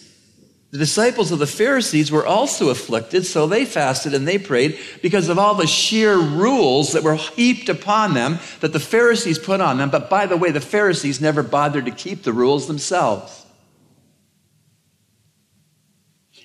the 0.72 0.78
disciples 0.78 1.32
of 1.32 1.40
the 1.40 1.48
Pharisees 1.48 2.12
were 2.12 2.26
also 2.26 2.70
afflicted, 2.70 3.26
so 3.26 3.48
they 3.48 3.66
fasted 3.66 4.14
and 4.14 4.28
they 4.28 4.38
prayed 4.38 4.78
because 5.02 5.28
of 5.28 5.40
all 5.40 5.56
the 5.56 5.66
sheer 5.66 6.16
rules 6.16 6.94
that 6.94 7.02
were 7.02 7.16
heaped 7.16 7.70
upon 7.70 8.14
them 8.14 8.38
that 8.60 8.72
the 8.72 8.80
Pharisees 8.80 9.40
put 9.40 9.62
on 9.62 9.78
them. 9.80 9.90
But 9.90 10.12
by 10.12 10.28
the 10.28 10.38
way, 10.38 10.52
the 10.52 10.62
Pharisees 10.62 11.20
never 11.20 11.42
bothered 11.42 11.86
to 11.86 11.92
keep 11.92 12.22
the 12.22 12.34
rules 12.34 12.68
themselves. 12.68 13.48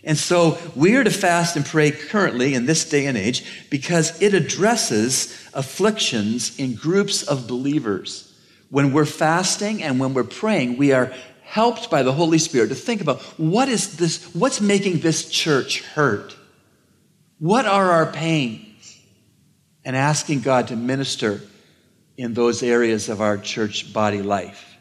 And 0.02 0.16
so 0.16 0.58
we 0.74 0.96
are 0.96 1.04
to 1.04 1.10
fast 1.10 1.56
and 1.56 1.64
pray 1.64 1.90
currently 1.90 2.54
in 2.54 2.64
this 2.64 2.88
day 2.88 3.06
and 3.06 3.18
age 3.18 3.68
because 3.70 4.20
it 4.22 4.32
addresses 4.32 5.48
afflictions 5.52 6.58
in 6.58 6.74
groups 6.74 7.22
of 7.22 7.46
believers. 7.46 8.34
When 8.70 8.92
we're 8.92 9.06
fasting 9.06 9.82
and 9.82 10.00
when 10.00 10.14
we're 10.14 10.24
praying, 10.24 10.78
we 10.78 10.92
are 10.92 11.12
helped 11.54 11.88
by 11.88 12.02
the 12.02 12.12
Holy 12.12 12.38
Spirit 12.38 12.68
to 12.68 12.74
think 12.74 13.00
about 13.00 13.20
what 13.38 13.68
is 13.68 13.96
this, 13.96 14.24
what's 14.34 14.60
making 14.60 14.98
this 14.98 15.30
church 15.30 15.82
hurt? 15.82 16.34
What 17.38 17.64
are 17.64 17.92
our 17.92 18.10
pains? 18.10 18.98
And 19.84 19.94
asking 19.94 20.40
God 20.40 20.66
to 20.68 20.76
minister 20.76 21.40
in 22.16 22.34
those 22.34 22.64
areas 22.64 23.08
of 23.08 23.20
our 23.20 23.38
church 23.38 23.92
body 23.92 24.20
life. 24.20 24.76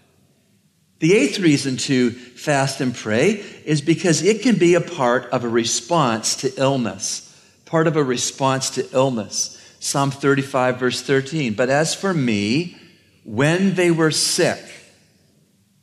The 0.97 1.13
eighth 1.13 1.37
reason 1.37 1.77
to 1.77 2.09
fast 2.09 2.81
and 2.81 2.95
pray 2.95 3.43
is 3.65 3.81
because 3.81 4.23
it 4.23 4.41
can 4.41 4.57
be 4.57 4.73
a 4.73 4.81
part 4.81 5.25
of 5.25 5.43
a 5.43 5.49
response 5.49 6.37
to 6.37 6.51
illness. 6.59 7.39
Part 7.65 7.85
of 7.85 7.97
a 7.97 8.03
response 8.03 8.71
to 8.71 8.91
illness. 8.93 9.61
Psalm 9.79 10.09
35, 10.09 10.79
verse 10.79 11.03
13. 11.03 11.53
But 11.53 11.69
as 11.69 11.93
for 11.93 12.15
me, 12.15 12.75
when 13.23 13.75
they 13.75 13.91
were 13.91 14.09
sick, 14.09 14.82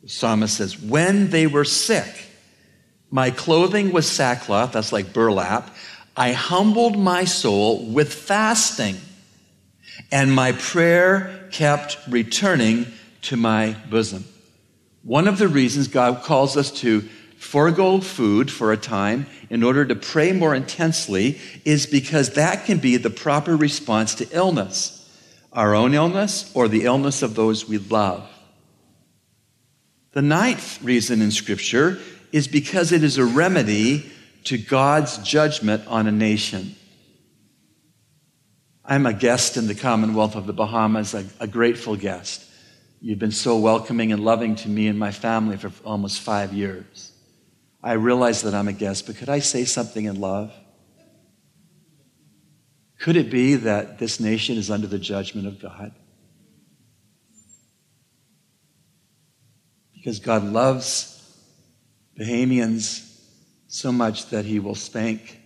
the 0.02 0.08
psalmist 0.08 0.56
says, 0.56 0.78
When 0.78 1.30
they 1.30 1.46
were 1.46 1.64
sick, 1.64 2.26
my 3.10 3.30
clothing 3.30 3.92
was 3.92 4.08
sackcloth, 4.08 4.72
that's 4.72 4.92
like 4.92 5.12
burlap. 5.12 5.74
I 6.16 6.32
humbled 6.32 6.98
my 6.98 7.24
soul 7.24 7.86
with 7.86 8.12
fasting, 8.12 8.96
and 10.12 10.32
my 10.32 10.52
prayer 10.52 11.48
kept 11.50 11.98
returning 12.08 12.86
to 13.22 13.36
my 13.36 13.76
bosom. 13.90 14.24
One 15.02 15.28
of 15.28 15.38
the 15.38 15.48
reasons 15.48 15.88
God 15.88 16.22
calls 16.22 16.56
us 16.56 16.70
to 16.80 17.02
forego 17.38 18.00
food 18.00 18.50
for 18.50 18.70
a 18.70 18.76
time 18.76 19.26
in 19.48 19.62
order 19.62 19.84
to 19.86 19.94
pray 19.94 20.32
more 20.32 20.54
intensely 20.54 21.40
is 21.64 21.86
because 21.86 22.34
that 22.34 22.66
can 22.66 22.78
be 22.78 22.96
the 22.96 23.10
proper 23.10 23.56
response 23.56 24.14
to 24.16 24.28
illness, 24.30 24.96
our 25.52 25.74
own 25.74 25.94
illness 25.94 26.50
or 26.54 26.68
the 26.68 26.84
illness 26.84 27.22
of 27.22 27.34
those 27.34 27.66
we 27.66 27.78
love. 27.78 28.28
The 30.12 30.22
ninth 30.22 30.82
reason 30.82 31.22
in 31.22 31.30
Scripture 31.30 31.98
is 32.32 32.48
because 32.48 32.92
it 32.92 33.04
is 33.04 33.18
a 33.18 33.24
remedy 33.24 34.10
to 34.44 34.58
God's 34.58 35.18
judgment 35.18 35.86
on 35.86 36.06
a 36.06 36.12
nation. 36.12 36.74
I'm 38.84 39.06
a 39.06 39.12
guest 39.12 39.56
in 39.56 39.68
the 39.68 39.74
Commonwealth 39.74 40.34
of 40.34 40.46
the 40.46 40.52
Bahamas, 40.52 41.14
a, 41.14 41.24
a, 41.38 41.46
grateful 41.46 41.94
guest. 41.94 42.44
You've 43.00 43.20
been 43.20 43.30
so 43.30 43.56
welcoming 43.58 44.10
and 44.12 44.24
loving 44.24 44.56
to 44.56 44.68
me 44.68 44.88
and 44.88 44.98
my 44.98 45.12
family 45.12 45.56
for 45.56 45.70
almost 45.84 46.20
five 46.20 46.52
years. 46.52 47.12
I 47.82 47.92
realize 47.92 48.42
that 48.42 48.54
I'm 48.54 48.68
a 48.68 48.72
guest, 48.72 49.06
but 49.06 49.16
could 49.16 49.28
I 49.28 49.38
say 49.38 49.64
something 49.64 50.06
in 50.06 50.20
love? 50.20 50.52
Could 52.98 53.16
it 53.16 53.30
be 53.30 53.54
that 53.54 53.98
this 53.98 54.18
nation 54.18 54.56
is 54.56 54.70
under 54.70 54.86
the 54.86 54.98
judgment 54.98 55.46
of 55.46 55.60
God? 55.60 55.92
Because 60.00 60.18
God 60.18 60.44
loves 60.44 61.22
Bahamians 62.18 63.06
so 63.68 63.92
much 63.92 64.30
that 64.30 64.46
he 64.46 64.58
will 64.58 64.74
spank 64.74 65.38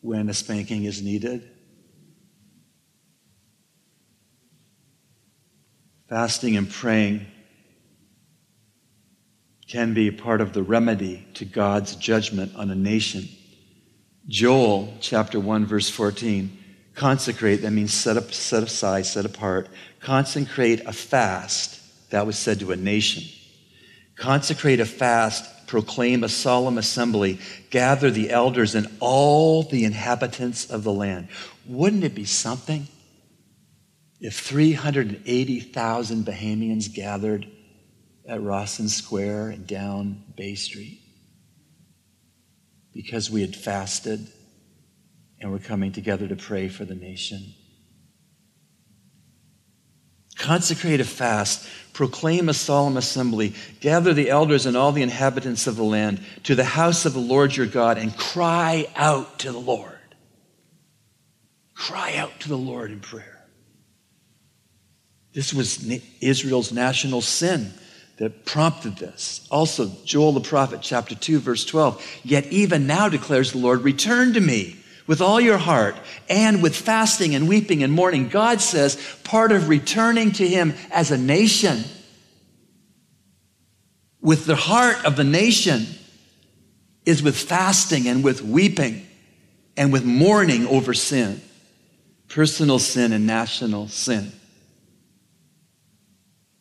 when 0.00 0.28
a 0.28 0.34
spanking 0.34 0.82
is 0.82 1.00
needed. 1.00 1.48
Fasting 6.08 6.56
and 6.56 6.68
praying 6.68 7.24
can 9.68 9.94
be 9.94 10.10
part 10.10 10.40
of 10.40 10.52
the 10.52 10.62
remedy 10.62 11.24
to 11.34 11.44
God's 11.44 11.94
judgment 11.94 12.56
on 12.56 12.68
a 12.68 12.74
nation. 12.74 13.28
Joel 14.26 14.92
chapter 15.00 15.38
1 15.38 15.66
verse 15.66 15.88
14 15.88 16.58
consecrate 16.94 17.62
that 17.62 17.70
means 17.70 17.94
set 17.94 18.16
up 18.16 18.32
set 18.32 18.62
aside 18.62 19.06
set 19.06 19.24
apart 19.24 19.66
consecrate 19.98 20.80
a 20.86 20.92
fast 20.92 21.80
that 22.10 22.24
was 22.26 22.38
said 22.38 22.60
to 22.60 22.70
a 22.70 22.76
nation 22.76 23.24
Consecrate 24.16 24.80
a 24.80 24.86
fast, 24.86 25.66
proclaim 25.66 26.22
a 26.22 26.28
solemn 26.28 26.78
assembly, 26.78 27.38
gather 27.70 28.10
the 28.10 28.30
elders 28.30 28.74
and 28.74 28.86
all 29.00 29.62
the 29.62 29.84
inhabitants 29.84 30.70
of 30.70 30.84
the 30.84 30.92
land. 30.92 31.28
Wouldn't 31.66 32.04
it 32.04 32.14
be 32.14 32.24
something 32.24 32.88
if 34.20 34.38
380,000 34.38 36.24
Bahamians 36.24 36.92
gathered 36.92 37.48
at 38.28 38.42
Rawson 38.42 38.88
Square 38.88 39.48
and 39.48 39.66
down 39.66 40.22
Bay 40.36 40.54
Street? 40.54 41.00
Because 42.92 43.30
we 43.30 43.40
had 43.40 43.56
fasted 43.56 44.28
and 45.40 45.50
we're 45.50 45.58
coming 45.58 45.90
together 45.90 46.28
to 46.28 46.36
pray 46.36 46.68
for 46.68 46.84
the 46.84 46.94
nation. 46.94 47.54
Consecrate 50.36 51.00
a 51.00 51.04
fast, 51.04 51.68
proclaim 51.92 52.48
a 52.48 52.54
solemn 52.54 52.96
assembly, 52.96 53.54
gather 53.80 54.14
the 54.14 54.30
elders 54.30 54.66
and 54.66 54.76
all 54.76 54.92
the 54.92 55.02
inhabitants 55.02 55.66
of 55.66 55.76
the 55.76 55.84
land 55.84 56.20
to 56.44 56.54
the 56.54 56.64
house 56.64 57.04
of 57.04 57.12
the 57.12 57.20
Lord 57.20 57.54
your 57.54 57.66
God, 57.66 57.98
and 57.98 58.16
cry 58.16 58.86
out 58.96 59.40
to 59.40 59.52
the 59.52 59.58
Lord. 59.58 59.98
Cry 61.74 62.16
out 62.16 62.40
to 62.40 62.48
the 62.48 62.56
Lord 62.56 62.90
in 62.90 63.00
prayer. 63.00 63.44
This 65.32 65.54
was 65.54 65.88
Israel's 66.20 66.72
national 66.72 67.22
sin 67.22 67.72
that 68.18 68.44
prompted 68.44 68.96
this. 68.98 69.46
Also, 69.50 69.90
Joel 70.04 70.32
the 70.32 70.40
prophet, 70.40 70.80
chapter 70.82 71.14
2, 71.14 71.40
verse 71.40 71.64
12. 71.64 72.20
Yet 72.22 72.46
even 72.46 72.86
now 72.86 73.08
declares 73.08 73.52
the 73.52 73.58
Lord, 73.58 73.82
return 73.82 74.34
to 74.34 74.40
me 74.40 74.76
with 75.12 75.20
all 75.20 75.38
your 75.38 75.58
heart 75.58 75.94
and 76.30 76.62
with 76.62 76.74
fasting 76.74 77.34
and 77.34 77.46
weeping 77.46 77.82
and 77.82 77.92
mourning. 77.92 78.30
God 78.30 78.62
says 78.62 78.96
part 79.24 79.52
of 79.52 79.68
returning 79.68 80.32
to 80.32 80.48
Him 80.48 80.72
as 80.90 81.10
a 81.10 81.18
nation, 81.18 81.84
with 84.22 84.46
the 84.46 84.56
heart 84.56 85.04
of 85.04 85.16
the 85.16 85.22
nation, 85.24 85.84
is 87.04 87.22
with 87.22 87.36
fasting 87.36 88.08
and 88.08 88.24
with 88.24 88.40
weeping 88.40 89.06
and 89.76 89.92
with 89.92 90.02
mourning 90.02 90.66
over 90.66 90.94
sin. 90.94 91.42
personal 92.28 92.78
sin 92.78 93.12
and 93.12 93.26
national 93.26 93.88
sin. 93.88 94.32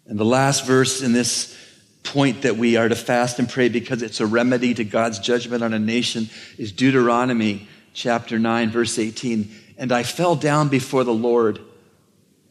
And 0.06 0.20
the 0.20 0.26
last 0.26 0.66
verse 0.66 1.02
in 1.02 1.14
this 1.14 1.58
point 2.04 2.42
that 2.42 2.58
we 2.58 2.76
are 2.76 2.90
to 2.90 2.98
fast 2.98 3.40
and 3.40 3.48
pray 3.48 3.70
because 3.70 4.02
it's 4.02 4.20
a 4.20 4.26
remedy 4.26 4.74
to 4.74 4.84
God's 4.84 5.20
judgment 5.20 5.64
on 5.64 5.74
a 5.74 5.80
nation 5.80 6.30
is 6.58 6.74
Deuteronomy 6.74 7.70
chapter 7.94 8.40
9, 8.40 8.70
verse 8.70 8.98
18. 9.00 9.50
And 9.78 9.92
I 9.92 10.04
fell 10.04 10.36
down 10.36 10.70
before 10.70 11.04
the 11.04 11.14
Lord 11.14 11.60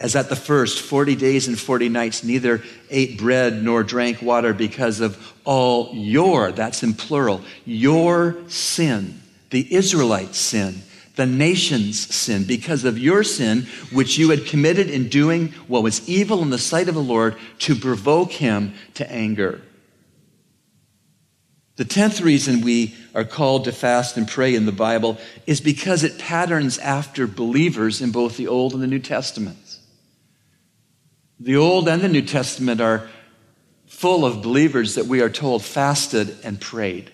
as 0.00 0.16
at 0.16 0.30
the 0.30 0.36
first 0.36 0.80
40 0.80 1.14
days 1.14 1.46
and 1.46 1.60
40 1.60 1.90
nights, 1.90 2.24
neither 2.24 2.62
ate 2.88 3.18
bread 3.18 3.62
nor 3.62 3.82
drank 3.82 4.22
water 4.22 4.54
because 4.54 5.00
of 5.00 5.34
all 5.44 5.90
your, 5.92 6.52
that's 6.52 6.82
in 6.82 6.94
plural, 6.94 7.42
your 7.66 8.38
sin, 8.48 9.20
the 9.50 9.72
Israelites' 9.74 10.38
sin, 10.38 10.80
the 11.16 11.26
nation's 11.26 12.14
sin, 12.14 12.44
because 12.44 12.84
of 12.84 12.98
your 12.98 13.22
sin, 13.22 13.66
which 13.92 14.16
you 14.16 14.30
had 14.30 14.46
committed 14.46 14.88
in 14.88 15.10
doing 15.10 15.48
what 15.68 15.82
was 15.82 16.08
evil 16.08 16.40
in 16.40 16.48
the 16.48 16.56
sight 16.56 16.88
of 16.88 16.94
the 16.94 17.02
Lord 17.02 17.36
to 17.58 17.74
provoke 17.74 18.32
him 18.32 18.72
to 18.94 19.12
anger. 19.12 19.60
The 21.80 21.86
tenth 21.86 22.20
reason 22.20 22.60
we 22.60 22.94
are 23.14 23.24
called 23.24 23.64
to 23.64 23.72
fast 23.72 24.18
and 24.18 24.28
pray 24.28 24.54
in 24.54 24.66
the 24.66 24.70
Bible 24.70 25.16
is 25.46 25.62
because 25.62 26.04
it 26.04 26.18
patterns 26.18 26.76
after 26.76 27.26
believers 27.26 28.02
in 28.02 28.10
both 28.10 28.36
the 28.36 28.48
Old 28.48 28.74
and 28.74 28.82
the 28.82 28.86
New 28.86 28.98
Testaments. 28.98 29.80
The 31.38 31.56
Old 31.56 31.88
and 31.88 32.02
the 32.02 32.08
New 32.10 32.20
Testament 32.20 32.82
are 32.82 33.08
full 33.86 34.26
of 34.26 34.42
believers 34.42 34.96
that 34.96 35.06
we 35.06 35.22
are 35.22 35.30
told 35.30 35.64
fasted 35.64 36.36
and 36.44 36.60
prayed. 36.60 37.10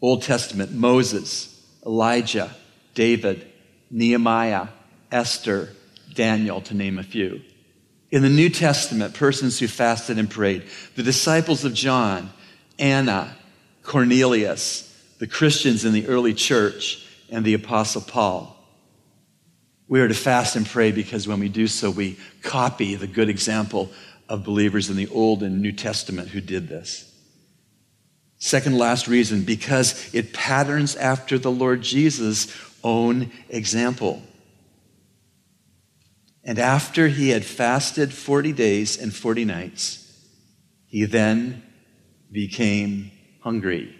Old 0.00 0.22
Testament, 0.22 0.72
Moses, 0.72 1.62
Elijah, 1.84 2.56
David, 2.94 3.46
Nehemiah, 3.90 4.68
Esther, 5.12 5.74
Daniel, 6.14 6.62
to 6.62 6.74
name 6.74 6.98
a 6.98 7.02
few. 7.02 7.42
In 8.10 8.22
the 8.22 8.30
New 8.30 8.48
Testament, 8.48 9.12
persons 9.12 9.58
who 9.58 9.68
fasted 9.68 10.18
and 10.18 10.30
prayed. 10.30 10.62
The 10.94 11.02
disciples 11.02 11.66
of 11.66 11.74
John, 11.74 12.30
Anna, 12.78 13.36
Cornelius, 13.84 14.90
the 15.18 15.26
Christians 15.26 15.84
in 15.84 15.92
the 15.92 16.08
early 16.08 16.34
church, 16.34 17.06
and 17.30 17.44
the 17.44 17.54
Apostle 17.54 18.02
Paul. 18.02 18.50
We 19.86 20.00
are 20.00 20.08
to 20.08 20.14
fast 20.14 20.56
and 20.56 20.66
pray 20.66 20.90
because 20.90 21.28
when 21.28 21.40
we 21.40 21.48
do 21.48 21.66
so, 21.66 21.90
we 21.90 22.18
copy 22.42 22.94
the 22.94 23.06
good 23.06 23.28
example 23.28 23.90
of 24.28 24.44
believers 24.44 24.90
in 24.90 24.96
the 24.96 25.08
Old 25.08 25.42
and 25.42 25.60
New 25.60 25.72
Testament 25.72 26.28
who 26.28 26.40
did 26.40 26.68
this. 26.68 27.10
Second 28.38 28.76
last 28.76 29.06
reason, 29.08 29.42
because 29.44 30.12
it 30.14 30.32
patterns 30.32 30.96
after 30.96 31.38
the 31.38 31.50
Lord 31.50 31.82
Jesus' 31.82 32.54
own 32.82 33.30
example. 33.48 34.22
And 36.42 36.58
after 36.58 37.08
he 37.08 37.30
had 37.30 37.44
fasted 37.44 38.12
40 38.12 38.52
days 38.52 39.00
and 39.00 39.14
40 39.14 39.44
nights, 39.44 40.00
he 40.86 41.04
then 41.04 41.62
became 42.30 43.10
hungry. 43.44 43.94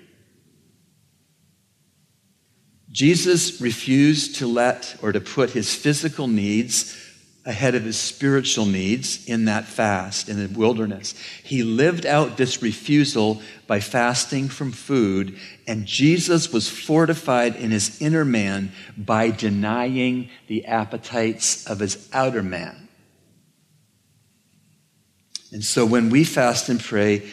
Jesus 2.91 3.61
refused 3.61 4.37
to 4.37 4.47
let 4.47 4.97
or 5.03 5.13
to 5.13 5.21
put 5.21 5.51
his 5.51 5.75
physical 5.75 6.27
needs 6.27 6.99
ahead 7.45 7.75
of 7.75 7.85
his 7.85 7.99
spiritual 7.99 8.65
needs 8.65 9.27
in 9.27 9.45
that 9.45 9.67
fast 9.67 10.31
in 10.31 10.39
the 10.39 10.59
wilderness. 10.59 11.15
He 11.43 11.63
lived 11.63 12.07
out 12.07 12.39
this 12.39 12.63
refusal 12.63 13.43
by 13.67 13.81
fasting 13.81 14.49
from 14.49 14.73
food, 14.73 15.39
and 15.67 15.85
Jesus 15.85 16.51
was 16.51 16.71
fortified 16.71 17.55
in 17.57 17.71
his 17.71 18.01
inner 18.01 18.25
man 18.25 18.73
by 18.97 19.29
denying 19.29 20.31
the 20.47 20.65
appetites 20.65 21.67
of 21.67 21.81
his 21.81 22.09
outer 22.15 22.43
man. 22.43 22.89
And 25.53 25.63
so 25.63 25.85
when 25.85 26.09
we 26.09 26.25
fast 26.25 26.71
and 26.71 26.81
pray, 26.81 27.31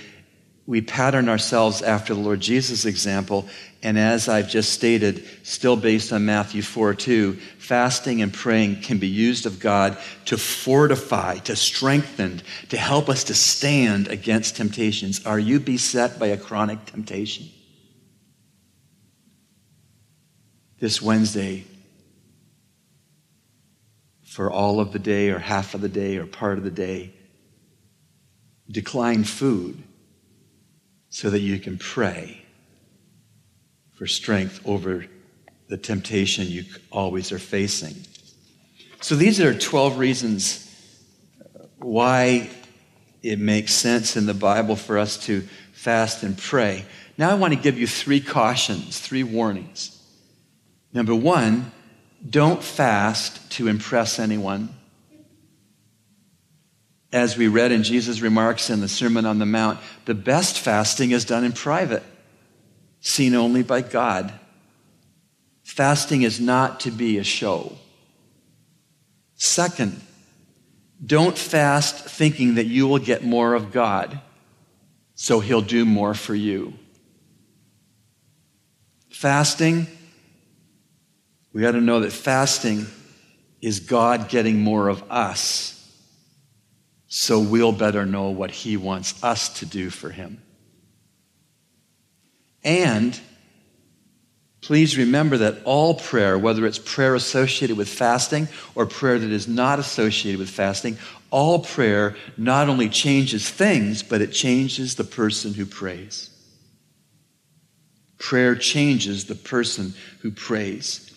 we 0.67 0.81
pattern 0.81 1.27
ourselves 1.27 1.81
after 1.81 2.13
the 2.13 2.19
Lord 2.19 2.39
Jesus' 2.39 2.85
example. 2.85 3.47
And 3.81 3.97
as 3.97 4.29
I've 4.29 4.47
just 4.47 4.71
stated, 4.71 5.25
still 5.43 5.75
based 5.75 6.13
on 6.13 6.25
Matthew 6.25 6.61
4 6.61 6.93
2, 6.93 7.33
fasting 7.57 8.21
and 8.21 8.31
praying 8.31 8.81
can 8.81 8.99
be 8.99 9.07
used 9.07 9.45
of 9.47 9.59
God 9.59 9.97
to 10.25 10.37
fortify, 10.37 11.37
to 11.39 11.55
strengthen, 11.55 12.41
to 12.69 12.77
help 12.77 13.09
us 13.09 13.23
to 13.25 13.33
stand 13.33 14.07
against 14.07 14.55
temptations. 14.55 15.25
Are 15.25 15.39
you 15.39 15.59
beset 15.59 16.19
by 16.19 16.27
a 16.27 16.37
chronic 16.37 16.85
temptation? 16.85 17.49
This 20.79 21.01
Wednesday, 21.01 21.65
for 24.23 24.49
all 24.49 24.79
of 24.79 24.93
the 24.93 24.99
day, 24.99 25.29
or 25.29 25.39
half 25.39 25.73
of 25.73 25.81
the 25.81 25.89
day, 25.89 26.17
or 26.17 26.25
part 26.27 26.59
of 26.59 26.63
the 26.63 26.71
day, 26.71 27.13
decline 28.69 29.23
food 29.23 29.83
so 31.11 31.29
that 31.29 31.41
you 31.41 31.59
can 31.59 31.77
pray 31.77 32.41
for 33.93 34.07
strength 34.07 34.59
over 34.65 35.05
the 35.67 35.77
temptation 35.77 36.47
you 36.47 36.63
always 36.91 37.31
are 37.31 37.39
facing. 37.39 37.95
So 39.01 39.15
these 39.15 39.39
are 39.39 39.53
12 39.53 39.99
reasons 39.99 40.67
why 41.77 42.49
it 43.21 43.39
makes 43.39 43.73
sense 43.73 44.15
in 44.17 44.25
the 44.25 44.33
Bible 44.33 44.75
for 44.75 44.97
us 44.97 45.17
to 45.25 45.41
fast 45.73 46.23
and 46.23 46.37
pray. 46.37 46.85
Now 47.17 47.29
I 47.29 47.35
want 47.35 47.53
to 47.53 47.59
give 47.59 47.77
you 47.77 47.87
three 47.87 48.21
cautions, 48.21 48.99
three 48.99 49.23
warnings. 49.23 50.01
Number 50.93 51.13
one, 51.13 51.71
don't 52.27 52.63
fast 52.63 53.51
to 53.51 53.67
impress 53.67 54.17
anyone 54.17 54.69
as 57.11 57.37
we 57.37 57.47
read 57.47 57.71
in 57.71 57.83
Jesus' 57.83 58.21
remarks 58.21 58.69
in 58.69 58.79
the 58.79 58.87
Sermon 58.87 59.25
on 59.25 59.39
the 59.39 59.45
Mount, 59.45 59.79
the 60.05 60.13
best 60.13 60.59
fasting 60.59 61.11
is 61.11 61.25
done 61.25 61.43
in 61.43 61.51
private, 61.51 62.03
seen 63.01 63.35
only 63.35 63.63
by 63.63 63.81
God. 63.81 64.33
Fasting 65.63 66.21
is 66.21 66.39
not 66.39 66.81
to 66.81 66.91
be 66.91 67.17
a 67.17 67.23
show. 67.23 67.77
Second, 69.35 69.99
don't 71.03 71.37
fast 71.37 72.05
thinking 72.05 72.55
that 72.55 72.65
you 72.65 72.87
will 72.87 72.99
get 72.99 73.23
more 73.23 73.55
of 73.55 73.71
God, 73.71 74.21
so 75.15 75.39
He'll 75.39 75.61
do 75.61 75.83
more 75.83 76.13
for 76.13 76.35
you. 76.35 76.73
Fasting, 79.09 79.87
we 81.51 81.61
got 81.61 81.71
to 81.71 81.81
know 81.81 81.99
that 81.99 82.11
fasting 82.11 82.85
is 83.61 83.81
God 83.81 84.29
getting 84.29 84.61
more 84.61 84.87
of 84.87 85.03
us 85.11 85.80
so 87.13 87.41
we'll 87.41 87.73
better 87.73 88.05
know 88.05 88.29
what 88.29 88.51
He 88.51 88.77
wants 88.77 89.21
us 89.21 89.49
to 89.59 89.65
do 89.65 89.89
for 89.89 90.09
Him. 90.11 90.41
And 92.63 93.19
please 94.61 94.97
remember 94.97 95.39
that 95.39 95.61
all 95.65 95.95
prayer, 95.95 96.37
whether 96.37 96.65
it's 96.65 96.79
prayer 96.79 97.13
associated 97.13 97.75
with 97.75 97.89
fasting 97.89 98.47
or 98.75 98.85
prayer 98.85 99.19
that 99.19 99.29
is 99.29 99.45
not 99.45 99.77
associated 99.77 100.39
with 100.39 100.49
fasting, 100.49 100.97
all 101.31 101.59
prayer 101.59 102.15
not 102.37 102.69
only 102.69 102.87
changes 102.87 103.49
things, 103.49 104.03
but 104.03 104.21
it 104.21 104.31
changes 104.31 104.95
the 104.95 105.03
person 105.03 105.53
who 105.53 105.65
prays. 105.65 106.29
Prayer 108.19 108.55
changes 108.55 109.25
the 109.25 109.35
person 109.35 109.93
who 110.21 110.31
prays. 110.31 111.10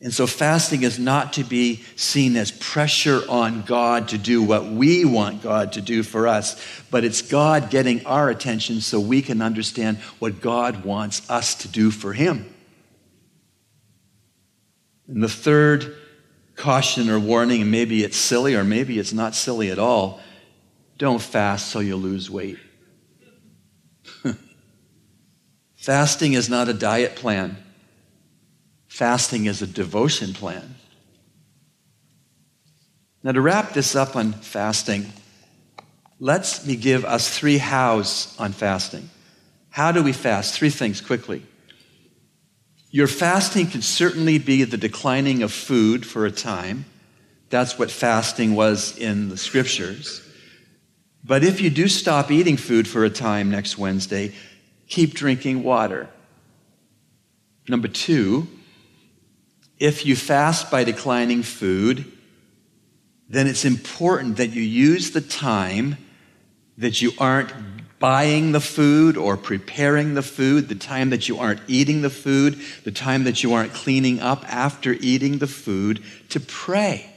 And 0.00 0.14
so 0.14 0.28
fasting 0.28 0.84
is 0.84 0.98
not 0.98 1.32
to 1.34 1.44
be 1.44 1.82
seen 1.96 2.36
as 2.36 2.52
pressure 2.52 3.20
on 3.28 3.62
God 3.62 4.08
to 4.08 4.18
do 4.18 4.42
what 4.42 4.66
we 4.66 5.04
want 5.04 5.42
God 5.42 5.72
to 5.72 5.80
do 5.80 6.04
for 6.04 6.28
us, 6.28 6.62
but 6.90 7.04
it's 7.04 7.20
God 7.20 7.68
getting 7.68 8.06
our 8.06 8.30
attention 8.30 8.80
so 8.80 9.00
we 9.00 9.22
can 9.22 9.42
understand 9.42 9.98
what 10.20 10.40
God 10.40 10.84
wants 10.84 11.28
us 11.28 11.56
to 11.56 11.68
do 11.68 11.90
for 11.90 12.12
Him. 12.12 12.54
And 15.08 15.20
the 15.22 15.28
third 15.28 15.96
caution 16.54 17.10
or 17.10 17.18
warning, 17.18 17.62
and 17.62 17.70
maybe 17.70 18.04
it's 18.04 18.16
silly 18.16 18.54
or 18.54 18.62
maybe 18.62 18.98
it's 19.00 19.12
not 19.12 19.34
silly 19.34 19.70
at 19.70 19.78
all 19.78 20.20
don't 20.98 21.22
fast 21.22 21.68
so 21.68 21.78
you 21.78 21.96
lose 21.96 22.28
weight. 22.28 22.58
Fasting 25.76 26.32
is 26.32 26.50
not 26.50 26.68
a 26.68 26.74
diet 26.74 27.14
plan. 27.14 27.56
Fasting 28.98 29.46
is 29.46 29.62
a 29.62 29.66
devotion 29.68 30.32
plan. 30.32 30.74
Now, 33.22 33.30
to 33.30 33.40
wrap 33.40 33.72
this 33.72 33.94
up 33.94 34.16
on 34.16 34.32
fasting, 34.32 35.12
let 36.18 36.60
me 36.66 36.74
give 36.74 37.04
us 37.04 37.30
three 37.30 37.58
hows 37.58 38.34
on 38.40 38.50
fasting. 38.50 39.08
How 39.70 39.92
do 39.92 40.02
we 40.02 40.12
fast? 40.12 40.52
Three 40.52 40.70
things 40.70 41.00
quickly. 41.00 41.46
Your 42.90 43.06
fasting 43.06 43.68
can 43.68 43.82
certainly 43.82 44.40
be 44.40 44.64
the 44.64 44.76
declining 44.76 45.44
of 45.44 45.52
food 45.52 46.04
for 46.04 46.26
a 46.26 46.32
time. 46.32 46.84
That's 47.50 47.78
what 47.78 47.92
fasting 47.92 48.56
was 48.56 48.98
in 48.98 49.28
the 49.28 49.36
scriptures. 49.36 50.28
But 51.22 51.44
if 51.44 51.60
you 51.60 51.70
do 51.70 51.86
stop 51.86 52.32
eating 52.32 52.56
food 52.56 52.88
for 52.88 53.04
a 53.04 53.10
time 53.10 53.48
next 53.48 53.78
Wednesday, 53.78 54.34
keep 54.88 55.14
drinking 55.14 55.62
water. 55.62 56.08
Number 57.68 57.86
two, 57.86 58.48
if 59.78 60.04
you 60.04 60.16
fast 60.16 60.70
by 60.70 60.84
declining 60.84 61.42
food, 61.42 62.04
then 63.28 63.46
it's 63.46 63.64
important 63.64 64.36
that 64.38 64.50
you 64.50 64.62
use 64.62 65.10
the 65.10 65.20
time 65.20 65.96
that 66.78 67.02
you 67.02 67.12
aren't 67.18 67.52
buying 67.98 68.52
the 68.52 68.60
food 68.60 69.16
or 69.16 69.36
preparing 69.36 70.14
the 70.14 70.22
food, 70.22 70.68
the 70.68 70.74
time 70.74 71.10
that 71.10 71.28
you 71.28 71.38
aren't 71.38 71.60
eating 71.66 72.02
the 72.02 72.10
food, 72.10 72.58
the 72.84 72.92
time 72.92 73.24
that 73.24 73.42
you 73.42 73.52
aren't 73.52 73.72
cleaning 73.72 74.20
up 74.20 74.44
after 74.52 74.92
eating 75.00 75.38
the 75.38 75.46
food 75.46 76.02
to 76.28 76.38
pray. 76.38 77.10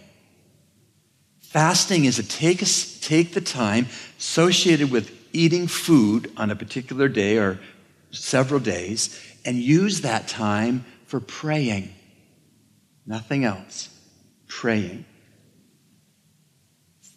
Fasting 1.39 2.05
is 2.05 2.15
to 2.15 2.23
take, 2.23 2.61
a, 2.61 2.65
take 3.01 3.33
the 3.33 3.41
time 3.41 3.87
associated 4.17 4.89
with 4.89 5.15
eating 5.33 5.67
food 5.67 6.31
on 6.35 6.49
a 6.49 6.55
particular 6.55 7.07
day 7.07 7.37
or 7.37 7.59
several 8.11 8.59
days 8.59 9.21
and 9.45 9.57
use 9.57 10.01
that 10.01 10.27
time 10.27 10.83
for 11.05 11.19
praying. 11.19 11.93
Nothing 13.05 13.43
else. 13.45 13.89
Praying. 14.47 15.05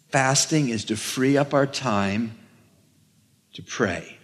Fasting 0.09 0.69
is 0.69 0.85
to 0.85 0.95
free 0.95 1.37
up 1.37 1.53
our 1.53 1.67
time 1.67 2.37
to 3.53 3.61
pray. 3.61 4.17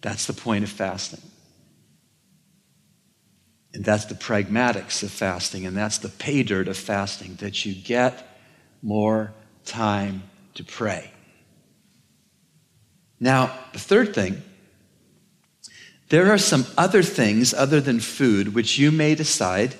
That's 0.00 0.26
the 0.26 0.32
point 0.32 0.64
of 0.64 0.70
fasting. 0.70 1.22
And 3.74 3.84
that's 3.84 4.06
the 4.06 4.14
pragmatics 4.14 5.02
of 5.02 5.10
fasting, 5.10 5.66
and 5.66 5.76
that's 5.76 5.98
the 5.98 6.08
pay 6.08 6.42
dirt 6.42 6.68
of 6.68 6.76
fasting, 6.76 7.36
that 7.36 7.64
you 7.64 7.74
get 7.74 8.26
more 8.82 9.32
time 9.64 10.22
to 10.54 10.64
pray. 10.64 11.10
Now, 13.20 13.52
the 13.72 13.78
third 13.78 14.14
thing, 14.14 14.42
there 16.08 16.32
are 16.32 16.38
some 16.38 16.66
other 16.76 17.02
things 17.02 17.52
other 17.52 17.80
than 17.80 18.00
food 18.00 18.54
which 18.54 18.78
you 18.78 18.90
may 18.90 19.14
decide 19.14 19.74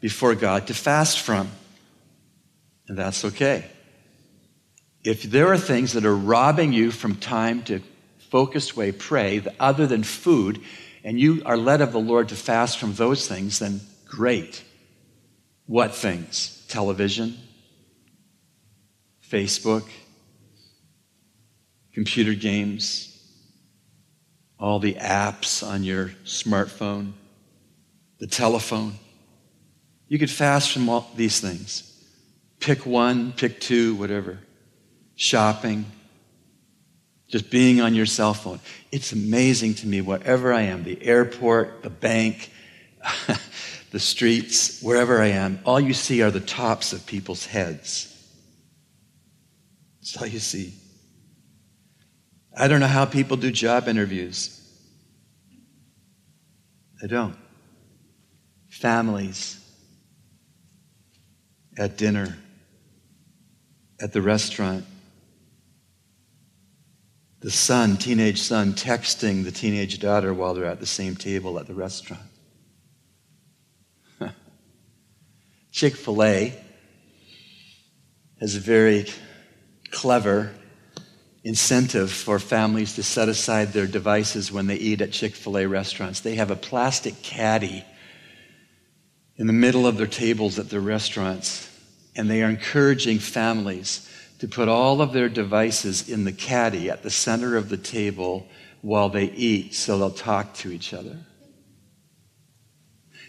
before 0.00 0.34
God 0.34 0.66
to 0.68 0.74
fast 0.74 1.20
from. 1.20 1.50
And 2.88 2.98
that's 2.98 3.24
okay. 3.24 3.66
If 5.04 5.22
there 5.22 5.48
are 5.48 5.58
things 5.58 5.92
that 5.92 6.06
are 6.06 6.16
robbing 6.16 6.72
you 6.72 6.90
from 6.90 7.16
time 7.16 7.62
to 7.64 7.80
focused 8.30 8.76
way 8.76 8.90
pray 8.92 9.42
other 9.60 9.86
than 9.86 10.02
food, 10.02 10.60
and 11.04 11.20
you 11.20 11.42
are 11.44 11.56
led 11.56 11.82
of 11.82 11.92
the 11.92 12.00
Lord 12.00 12.30
to 12.30 12.34
fast 12.34 12.78
from 12.78 12.94
those 12.94 13.28
things, 13.28 13.58
then 13.58 13.80
great. 14.06 14.64
What 15.66 15.94
things? 15.94 16.64
Television, 16.68 17.36
Facebook, 19.30 19.86
computer 21.92 22.34
games, 22.34 23.13
all 24.58 24.78
the 24.78 24.94
apps 24.94 25.66
on 25.66 25.84
your 25.84 26.08
smartphone, 26.24 27.12
the 28.18 28.26
telephone. 28.26 28.94
You 30.08 30.18
could 30.18 30.30
fast 30.30 30.72
from 30.72 30.88
all 30.88 31.10
these 31.16 31.40
things. 31.40 31.90
Pick 32.60 32.86
one, 32.86 33.32
pick 33.32 33.60
two, 33.60 33.94
whatever. 33.96 34.38
Shopping, 35.16 35.84
just 37.28 37.50
being 37.50 37.80
on 37.80 37.94
your 37.94 38.06
cell 38.06 38.34
phone. 38.34 38.60
It's 38.90 39.12
amazing 39.12 39.74
to 39.74 39.86
me, 39.86 40.00
wherever 40.00 40.52
I 40.52 40.62
am 40.62 40.84
the 40.84 41.02
airport, 41.04 41.82
the 41.82 41.90
bank, 41.90 42.50
the 43.90 44.00
streets, 44.00 44.80
wherever 44.82 45.20
I 45.20 45.28
am 45.28 45.60
all 45.64 45.80
you 45.80 45.94
see 45.94 46.22
are 46.22 46.30
the 46.30 46.40
tops 46.40 46.92
of 46.92 47.06
people's 47.06 47.46
heads. 47.46 48.10
That's 50.00 50.16
all 50.16 50.26
you 50.26 50.38
see. 50.38 50.74
I 52.56 52.68
don't 52.68 52.80
know 52.80 52.86
how 52.86 53.04
people 53.04 53.36
do 53.36 53.50
job 53.50 53.88
interviews. 53.88 54.60
I 57.02 57.06
don't. 57.06 57.36
Families 58.68 59.60
at 61.76 61.96
dinner, 61.96 62.36
at 64.00 64.12
the 64.12 64.22
restaurant, 64.22 64.84
the 67.40 67.50
son, 67.50 67.96
teenage 67.96 68.40
son, 68.40 68.72
texting 68.72 69.44
the 69.44 69.50
teenage 69.50 69.98
daughter 69.98 70.32
while 70.32 70.54
they're 70.54 70.64
at 70.64 70.80
the 70.80 70.86
same 70.86 71.16
table 71.16 71.58
at 71.58 71.66
the 71.66 71.74
restaurant. 71.74 72.22
Chick 75.72 75.96
fil 75.96 76.22
A 76.22 76.54
has 78.40 78.56
a 78.56 78.60
very 78.60 79.06
clever 79.90 80.52
incentive 81.44 82.10
for 82.10 82.38
families 82.38 82.94
to 82.94 83.02
set 83.02 83.28
aside 83.28 83.72
their 83.72 83.86
devices 83.86 84.50
when 84.50 84.66
they 84.66 84.76
eat 84.76 85.02
at 85.02 85.12
Chick 85.12 85.34
fil 85.34 85.58
A 85.58 85.66
restaurants. 85.66 86.20
They 86.20 86.36
have 86.36 86.50
a 86.50 86.56
plastic 86.56 87.22
caddy 87.22 87.84
in 89.36 89.46
the 89.46 89.52
middle 89.52 89.86
of 89.86 89.98
their 89.98 90.06
tables 90.06 90.58
at 90.58 90.70
their 90.70 90.80
restaurants, 90.80 91.68
and 92.16 92.30
they 92.30 92.42
are 92.42 92.48
encouraging 92.48 93.18
families 93.18 94.08
to 94.38 94.48
put 94.48 94.68
all 94.68 95.02
of 95.02 95.12
their 95.12 95.28
devices 95.28 96.08
in 96.08 96.24
the 96.24 96.32
caddy 96.32 96.88
at 96.88 97.02
the 97.02 97.10
center 97.10 97.56
of 97.56 97.68
the 97.68 97.76
table 97.76 98.46
while 98.80 99.10
they 99.10 99.24
eat 99.24 99.74
so 99.74 99.98
they'll 99.98 100.10
talk 100.10 100.54
to 100.54 100.70
each 100.70 100.94
other. 100.94 101.18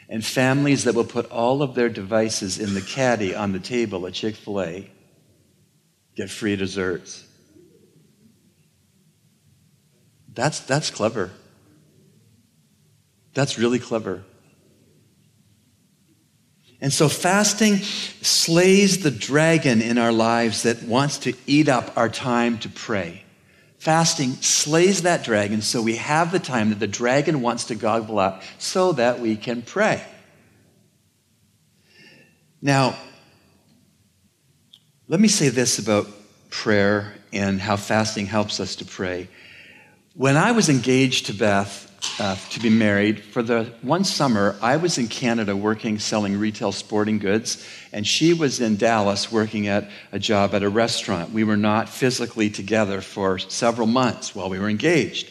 And 0.08 0.24
families 0.24 0.84
that 0.86 0.96
will 0.96 1.04
put 1.04 1.30
all 1.32 1.62
of 1.62 1.76
their 1.76 1.90
devices 1.90 2.60
in 2.60 2.76
the 2.76 2.82
caddy 2.82 3.36
on 3.36 3.52
the 3.52 3.60
table 3.60 4.08
at 4.08 4.14
Chick 4.14 4.36
fil 4.36 4.62
A 4.62 4.90
get 6.16 6.30
free 6.30 6.56
desserts. 6.56 7.25
That's, 10.36 10.60
that's 10.60 10.92
clever. 10.92 11.32
That's 13.34 13.58
really 13.58 13.80
clever. 13.80 14.24
And 16.82 16.92
so 16.92 17.10
fasting 17.10 17.78
slays 17.78 19.02
the 19.02 19.12
dragon 19.12 19.82
in 19.82 19.98
our 19.98 20.12
lives 20.12 20.64
that 20.64 20.84
wants 20.84 21.20
to 21.20 21.34
eat 21.48 21.70
up 21.70 21.98
our 21.98 22.10
time 22.10 22.60
to 22.60 22.70
pray. 22.70 23.24
Fasting 23.78 24.34
slays 24.42 25.04
that 25.04 25.24
dragon 25.24 25.62
so 25.62 25.82
we 25.82 25.96
have 25.96 26.32
the 26.32 26.40
time 26.40 26.70
that 26.70 26.80
the 26.80 26.88
dragon 26.88 27.42
wants 27.42 27.66
to 27.66 27.76
gobble 27.76 28.20
up 28.20 28.44
so 28.58 28.92
that 28.94 29.20
we 29.20 29.36
can 29.36 29.62
pray. 29.62 30.04
Now, 32.62 32.96
let 35.08 35.20
me 35.20 35.28
say 35.28 35.50
this 35.50 35.78
about 35.80 36.08
prayer 36.50 37.14
and 37.32 37.62
how 37.62 37.78
fasting 37.78 38.26
helps 38.26 38.60
us 38.60 38.76
to 38.78 38.86
pray. 38.86 39.30
When 40.18 40.38
I 40.38 40.54
was 40.54 40.70
engaged 40.70 41.26
to 41.26 41.34
Beth, 41.34 41.86
uh, 42.20 42.38
to 42.52 42.60
be 42.62 42.70
married. 42.70 43.20
For 43.20 43.44
the 43.44 43.66
one 43.82 44.06
summer, 44.06 44.56
I 44.62 44.78
was 44.78 44.98
in 44.98 45.10
Canada 45.10 45.56
working, 45.58 46.00
selling 46.00 46.38
retail 46.38 46.72
sporting 46.72 47.20
goods, 47.20 47.68
and 47.92 48.08
she 48.08 48.34
was 48.34 48.62
in 48.62 48.78
Dallas 48.78 49.30
working 49.30 49.68
at 49.68 49.90
a 50.14 50.20
job 50.20 50.54
at 50.54 50.64
a 50.64 50.70
restaurant. 50.70 51.32
We 51.32 51.44
were 51.44 51.58
not 51.58 51.90
physically 51.90 52.50
together 52.50 53.02
for 53.02 53.40
several 53.40 53.88
months 53.88 54.34
while 54.34 54.50
we 54.50 54.60
were 54.60 54.70
engaged. 54.70 55.30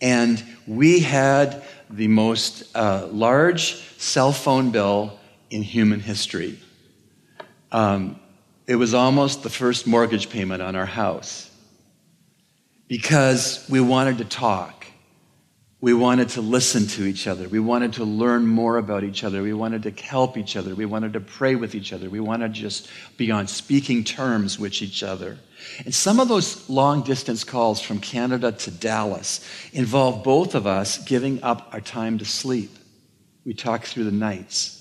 And 0.00 0.42
we 0.66 1.00
had 1.00 1.62
the 1.90 2.08
most 2.08 2.74
uh, 2.74 3.08
large 3.10 3.74
cell 3.98 4.32
phone 4.32 4.70
bill 4.70 5.18
in 5.50 5.62
human 5.62 6.00
history. 6.00 6.58
Um, 7.70 8.18
it 8.66 8.76
was 8.76 8.94
almost 8.94 9.42
the 9.42 9.50
first 9.50 9.86
mortgage 9.86 10.30
payment 10.30 10.62
on 10.62 10.76
our 10.76 10.86
house 10.86 11.45
because 12.88 13.66
we 13.68 13.80
wanted 13.80 14.18
to 14.18 14.24
talk 14.24 14.76
we 15.80 15.92
wanted 15.92 16.30
to 16.30 16.40
listen 16.40 16.86
to 16.86 17.04
each 17.04 17.26
other. 17.26 17.48
We 17.48 17.60
wanted 17.60 17.92
to 17.94 18.04
learn 18.04 18.46
more 18.46 18.78
about 18.78 19.04
each 19.04 19.22
other. 19.22 19.42
We 19.42 19.52
wanted 19.52 19.82
to 19.82 19.90
help 20.02 20.38
each 20.38 20.56
other. 20.56 20.74
We 20.74 20.86
wanted 20.86 21.12
to 21.12 21.20
pray 21.20 21.54
with 21.54 21.74
each 21.74 21.92
other. 21.92 22.08
We 22.08 22.18
wanted 22.18 22.54
to 22.54 22.60
just 22.60 22.88
be 23.18 23.30
on 23.30 23.46
speaking 23.46 24.02
terms 24.02 24.58
with 24.58 24.80
each 24.80 25.02
other. 25.02 25.38
And 25.84 25.94
some 25.94 26.18
of 26.18 26.28
those 26.28 26.68
long 26.68 27.02
distance 27.02 27.44
calls 27.44 27.80
from 27.80 28.00
Canada 28.00 28.52
to 28.52 28.70
Dallas 28.70 29.46
involved 29.72 30.24
both 30.24 30.54
of 30.54 30.66
us 30.66 30.98
giving 31.04 31.42
up 31.42 31.68
our 31.72 31.80
time 31.80 32.18
to 32.18 32.24
sleep. 32.24 32.70
We 33.44 33.52
talked 33.52 33.86
through 33.86 34.04
the 34.04 34.10
nights. 34.10 34.72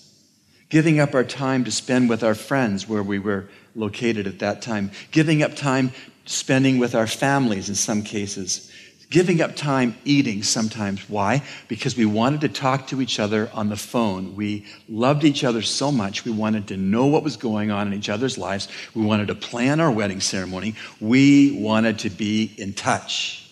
Giving 0.69 0.99
up 0.99 1.13
our 1.13 1.23
time 1.23 1.65
to 1.65 1.71
spend 1.71 2.09
with 2.09 2.23
our 2.23 2.35
friends 2.35 2.87
where 2.87 3.03
we 3.03 3.19
were 3.19 3.49
located 3.75 4.27
at 4.27 4.39
that 4.39 4.61
time. 4.61 4.91
Giving 5.11 5.43
up 5.43 5.55
time 5.55 5.91
spending 6.25 6.79
with 6.79 6.95
our 6.95 7.07
families 7.07 7.69
in 7.69 7.75
some 7.75 8.03
cases 8.03 8.71
giving 9.09 9.41
up 9.41 9.55
time 9.55 9.95
eating 10.03 10.43
sometimes. 10.43 11.09
Why? 11.09 11.43
Because 11.67 11.95
we 11.95 12.05
wanted 12.05 12.41
to 12.41 12.49
talk 12.49 12.87
to 12.87 13.01
each 13.01 13.19
other 13.19 13.49
on 13.53 13.69
the 13.69 13.77
phone. 13.77 14.35
We 14.35 14.65
loved 14.89 15.23
each 15.23 15.43
other 15.43 15.61
so 15.61 15.91
much. 15.91 16.25
We 16.25 16.31
wanted 16.31 16.67
to 16.67 16.77
know 16.77 17.05
what 17.05 17.23
was 17.23 17.37
going 17.37 17.71
on 17.71 17.87
in 17.87 17.93
each 17.93 18.09
other's 18.09 18.37
lives. 18.37 18.67
We 18.93 19.05
wanted 19.05 19.27
to 19.27 19.35
plan 19.35 19.79
our 19.79 19.91
wedding 19.91 20.19
ceremony. 20.19 20.75
We 20.99 21.57
wanted 21.61 21.99
to 21.99 22.09
be 22.09 22.53
in 22.57 22.73
touch. 22.73 23.49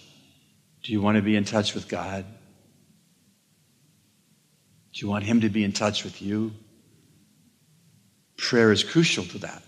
Do 0.83 0.91
you 0.91 1.01
want 1.01 1.15
to 1.15 1.21
be 1.21 1.35
in 1.35 1.45
touch 1.45 1.73
with 1.73 1.87
God? 1.87 2.25
Do 4.93 4.99
you 4.99 5.07
want 5.07 5.23
Him 5.23 5.41
to 5.41 5.49
be 5.49 5.63
in 5.63 5.71
touch 5.71 6.03
with 6.03 6.21
you? 6.21 6.51
Prayer 8.37 8.71
is 8.71 8.83
crucial 8.83 9.23
to 9.25 9.37
that. 9.39 9.62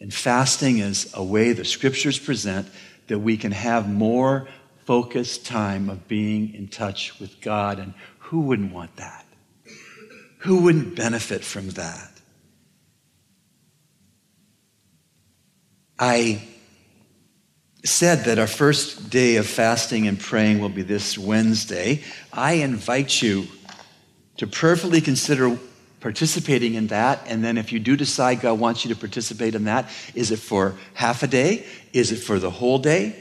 And 0.00 0.12
fasting 0.12 0.78
is 0.78 1.10
a 1.14 1.22
way 1.22 1.52
the 1.52 1.64
scriptures 1.64 2.18
present 2.18 2.68
that 3.06 3.18
we 3.18 3.36
can 3.36 3.52
have 3.52 3.88
more 3.88 4.48
focused 4.84 5.46
time 5.46 5.88
of 5.88 6.08
being 6.08 6.54
in 6.54 6.68
touch 6.68 7.18
with 7.20 7.40
God. 7.40 7.78
And 7.78 7.94
who 8.18 8.40
wouldn't 8.40 8.72
want 8.72 8.96
that? 8.96 9.24
Who 10.38 10.62
wouldn't 10.62 10.94
benefit 10.94 11.42
from 11.42 11.70
that? 11.70 12.10
I 15.98 16.42
said 17.84 18.24
that 18.24 18.38
our 18.38 18.46
first 18.46 19.10
day 19.10 19.36
of 19.36 19.46
fasting 19.46 20.08
and 20.08 20.18
praying 20.18 20.58
will 20.58 20.68
be 20.70 20.82
this 20.82 21.16
Wednesday. 21.16 22.02
I 22.32 22.54
invite 22.54 23.22
you 23.22 23.46
to 24.38 24.46
prayerfully 24.46 25.00
consider 25.00 25.58
participating 26.04 26.74
in 26.74 26.88
that. 26.88 27.24
And 27.28 27.42
then 27.42 27.56
if 27.56 27.72
you 27.72 27.78
do 27.78 27.96
decide 27.96 28.42
God 28.42 28.60
wants 28.60 28.84
you 28.84 28.92
to 28.92 29.00
participate 29.00 29.54
in 29.54 29.64
that, 29.64 29.88
is 30.14 30.32
it 30.32 30.38
for 30.38 30.76
half 30.92 31.22
a 31.22 31.26
day? 31.26 31.64
Is 31.94 32.12
it 32.12 32.16
for 32.16 32.38
the 32.38 32.50
whole 32.50 32.78
day? 32.78 33.16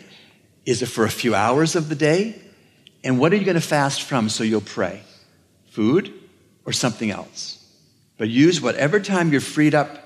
Is 0.65 0.81
it 0.81 0.87
for 0.87 1.05
a 1.05 1.09
few 1.09 1.33
hours 1.33 1.77
of 1.77 1.87
the 1.87 1.95
day? 1.95 2.35
And 3.01 3.19
what 3.19 3.31
are 3.31 3.37
you 3.37 3.45
going 3.45 3.55
to 3.55 3.61
fast 3.61 4.01
from 4.01 4.27
so 4.27 4.43
you'll 4.43 4.59
pray? 4.59 5.01
Food 5.69 6.13
or 6.65 6.73
something 6.73 7.09
else? 7.09 7.65
But 8.17 8.27
use 8.27 8.59
whatever 8.59 8.99
time 8.99 9.31
you're 9.31 9.39
freed 9.39 9.73
up 9.73 10.03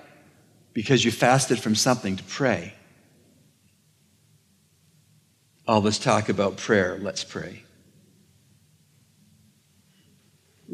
because 0.73 1.03
you 1.03 1.09
fasted 1.09 1.57
from 1.57 1.73
something 1.73 2.15
to 2.17 2.23
pray. 2.25 2.75
All 5.67 5.81
this 5.81 5.97
talk 5.97 6.29
about 6.29 6.57
prayer, 6.57 6.99
let's 7.01 7.23
pray. 7.23 7.63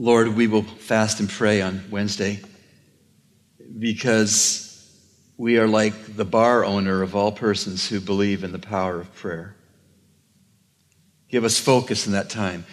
Lord, 0.04 0.36
we 0.36 0.48
will 0.48 0.64
fast 0.64 1.22
and 1.22 1.30
pray 1.30 1.62
on 1.62 1.82
Wednesday 1.90 2.42
because 3.80 4.86
we 5.38 5.58
are 5.60 5.68
like 5.70 6.18
the 6.18 6.26
bar 6.26 6.66
owner 6.66 7.02
of 7.02 7.16
all 7.16 7.32
persons 7.32 7.88
who 7.88 8.02
believe 8.02 8.44
in 8.44 8.52
the 8.52 8.60
power 8.60 9.00
of 9.00 9.16
prayer. 9.16 9.56
Give 11.30 11.46
us 11.46 11.58
focus 11.58 12.06
in 12.06 12.12
that 12.12 12.30
time. 12.30 12.66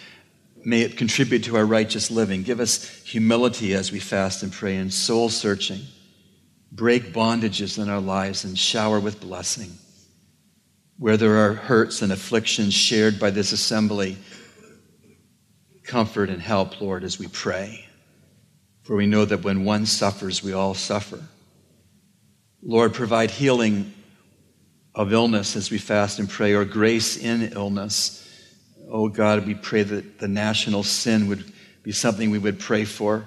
May 0.65 0.81
it 0.81 0.97
contribute 0.97 1.45
to 1.45 1.55
our 1.55 1.65
righteous 1.65 2.11
living. 2.11 2.43
Give 2.43 2.59
us 2.59 2.83
humility 3.05 3.75
as 3.75 3.93
we 3.93 4.01
fast 4.01 4.43
and 4.43 4.51
pray 4.51 4.75
and 4.75 4.93
soul 4.93 5.29
searching. 5.29 5.79
Break 6.69 7.13
bondages 7.13 7.81
in 7.81 7.87
our 7.87 8.01
lives 8.01 8.43
and 8.43 8.59
shower 8.59 8.99
with 8.99 9.21
blessing. 9.21 9.71
Where 10.97 11.15
there 11.15 11.37
are 11.45 11.53
hurts 11.53 12.01
and 12.01 12.11
afflictions 12.11 12.73
shared 12.73 13.21
by 13.21 13.29
this 13.29 13.53
assembly, 13.53 14.17
comfort 15.83 16.29
and 16.29 16.41
help, 16.41 16.79
Lord, 16.81 17.03
as 17.03 17.19
we 17.19 17.27
pray. 17.27 17.85
For 18.83 18.95
we 18.95 19.07
know 19.07 19.25
that 19.25 19.43
when 19.43 19.65
one 19.65 19.85
suffers, 19.85 20.43
we 20.43 20.53
all 20.53 20.73
suffer. 20.73 21.19
Lord, 22.61 22.93
provide 22.93 23.31
healing 23.31 23.93
of 24.93 25.13
illness 25.13 25.55
as 25.55 25.71
we 25.71 25.77
fast 25.77 26.19
and 26.19 26.29
pray, 26.29 26.53
or 26.53 26.65
grace 26.65 27.17
in 27.17 27.53
illness 27.53 28.21
Oh 28.91 29.07
God, 29.07 29.47
we 29.47 29.55
pray 29.55 29.83
that 29.83 30.19
the 30.19 30.27
national 30.27 30.83
sin 30.83 31.27
would 31.29 31.49
be 31.81 31.93
something 31.93 32.29
we 32.29 32.37
would 32.37 32.59
pray 32.59 32.83
for. 32.83 33.25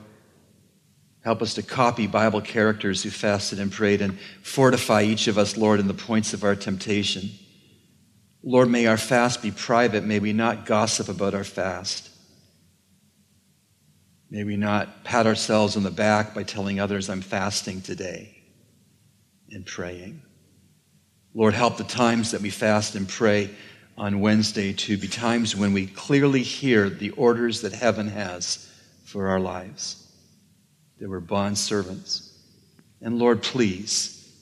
Help 1.24 1.40
us 1.40 1.54
to 1.54 1.62
copy 1.62 2.06
Bible 2.06 2.42
characters 2.42 3.02
who 3.02 3.08
fasted 3.08 3.58
and 3.58 3.72
prayed 3.72 4.02
and 4.02 4.18
fortify 4.42 5.02
each 5.02 5.26
of 5.26 5.38
us, 5.38 5.56
Lord, 5.56 5.80
in 5.80 5.88
the 5.88 5.94
points 5.94 6.34
of 6.34 6.44
our 6.44 6.54
temptation. 6.54 7.30
Lord, 8.42 8.68
may 8.68 8.84
our 8.84 8.98
fast 8.98 9.42
be 9.42 9.50
private. 9.50 10.04
May 10.04 10.18
we 10.18 10.34
not 10.34 10.66
gossip 10.66 11.08
about 11.08 11.34
our 11.34 11.44
fast. 11.44 12.10
May 14.30 14.44
we 14.44 14.56
not 14.56 15.04
pat 15.04 15.26
ourselves 15.26 15.76
on 15.76 15.82
the 15.82 15.90
back 15.90 16.34
by 16.34 16.42
telling 16.42 16.80
others, 16.80 17.08
I'm 17.08 17.20
fasting 17.20 17.82
today 17.82 18.42
and 19.50 19.64
praying. 19.64 20.22
Lord, 21.34 21.54
help 21.54 21.76
the 21.76 21.84
times 21.84 22.30
that 22.30 22.40
we 22.40 22.50
fast 22.50 22.94
and 22.94 23.08
pray 23.08 23.50
on 23.96 24.20
Wednesday 24.20 24.72
to 24.72 24.96
be 24.96 25.08
times 25.08 25.54
when 25.54 25.72
we 25.72 25.86
clearly 25.86 26.42
hear 26.42 26.88
the 26.88 27.10
orders 27.10 27.60
that 27.60 27.72
heaven 27.72 28.08
has 28.08 28.68
for 29.04 29.28
our 29.28 29.40
lives. 29.40 30.10
That 30.98 31.08
we're 31.08 31.20
bond 31.20 31.58
servants. 31.58 32.32
And 33.00 33.18
Lord, 33.18 33.42
please, 33.42 34.32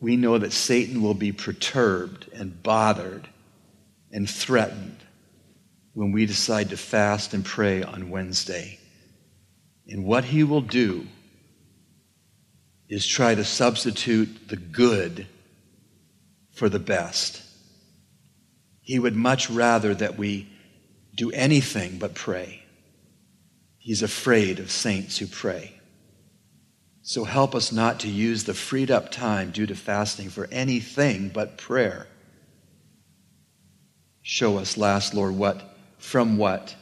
we 0.00 0.16
know 0.16 0.38
that 0.38 0.52
Satan 0.52 1.02
will 1.02 1.14
be 1.14 1.32
perturbed 1.32 2.28
and 2.34 2.62
bothered 2.62 3.28
and 4.10 4.28
threatened 4.28 4.96
when 5.92 6.10
we 6.10 6.26
decide 6.26 6.70
to 6.70 6.76
fast 6.76 7.34
and 7.34 7.44
pray 7.44 7.82
on 7.82 8.10
Wednesday. 8.10 8.79
And 9.88 10.04
what 10.04 10.24
he 10.24 10.44
will 10.44 10.60
do 10.60 11.06
is 12.88 13.06
try 13.06 13.34
to 13.34 13.44
substitute 13.44 14.48
the 14.48 14.56
good 14.56 15.26
for 16.52 16.68
the 16.68 16.78
best. 16.78 17.42
He 18.82 18.98
would 18.98 19.14
much 19.14 19.48
rather 19.48 19.94
that 19.94 20.18
we 20.18 20.48
do 21.14 21.30
anything 21.30 21.98
but 21.98 22.14
pray. 22.14 22.64
He's 23.78 24.02
afraid 24.02 24.58
of 24.58 24.70
saints 24.70 25.18
who 25.18 25.26
pray. 25.26 25.80
So 27.02 27.24
help 27.24 27.54
us 27.54 27.72
not 27.72 28.00
to 28.00 28.08
use 28.08 28.44
the 28.44 28.54
freed 28.54 28.90
up 28.90 29.10
time 29.10 29.50
due 29.50 29.66
to 29.66 29.74
fasting 29.74 30.28
for 30.28 30.48
anything 30.52 31.28
but 31.28 31.56
prayer. 31.56 32.06
Show 34.22 34.58
us, 34.58 34.76
last 34.76 35.14
Lord, 35.14 35.34
what 35.34 35.76
from 35.98 36.36
what 36.36 36.74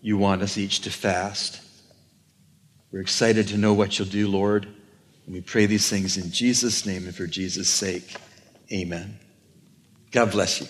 you 0.00 0.16
want 0.16 0.42
us 0.42 0.56
each 0.56 0.80
to 0.82 0.90
fast. 0.90 1.60
We're 2.96 3.02
excited 3.02 3.48
to 3.48 3.58
know 3.58 3.74
what 3.74 3.98
you'll 3.98 4.08
do, 4.08 4.26
Lord. 4.26 4.64
And 5.26 5.34
we 5.34 5.42
pray 5.42 5.66
these 5.66 5.86
things 5.86 6.16
in 6.16 6.30
Jesus' 6.30 6.86
name 6.86 7.04
and 7.04 7.14
for 7.14 7.26
Jesus' 7.26 7.68
sake. 7.68 8.16
Amen. 8.72 9.18
God 10.12 10.30
bless 10.30 10.62
you. 10.62 10.66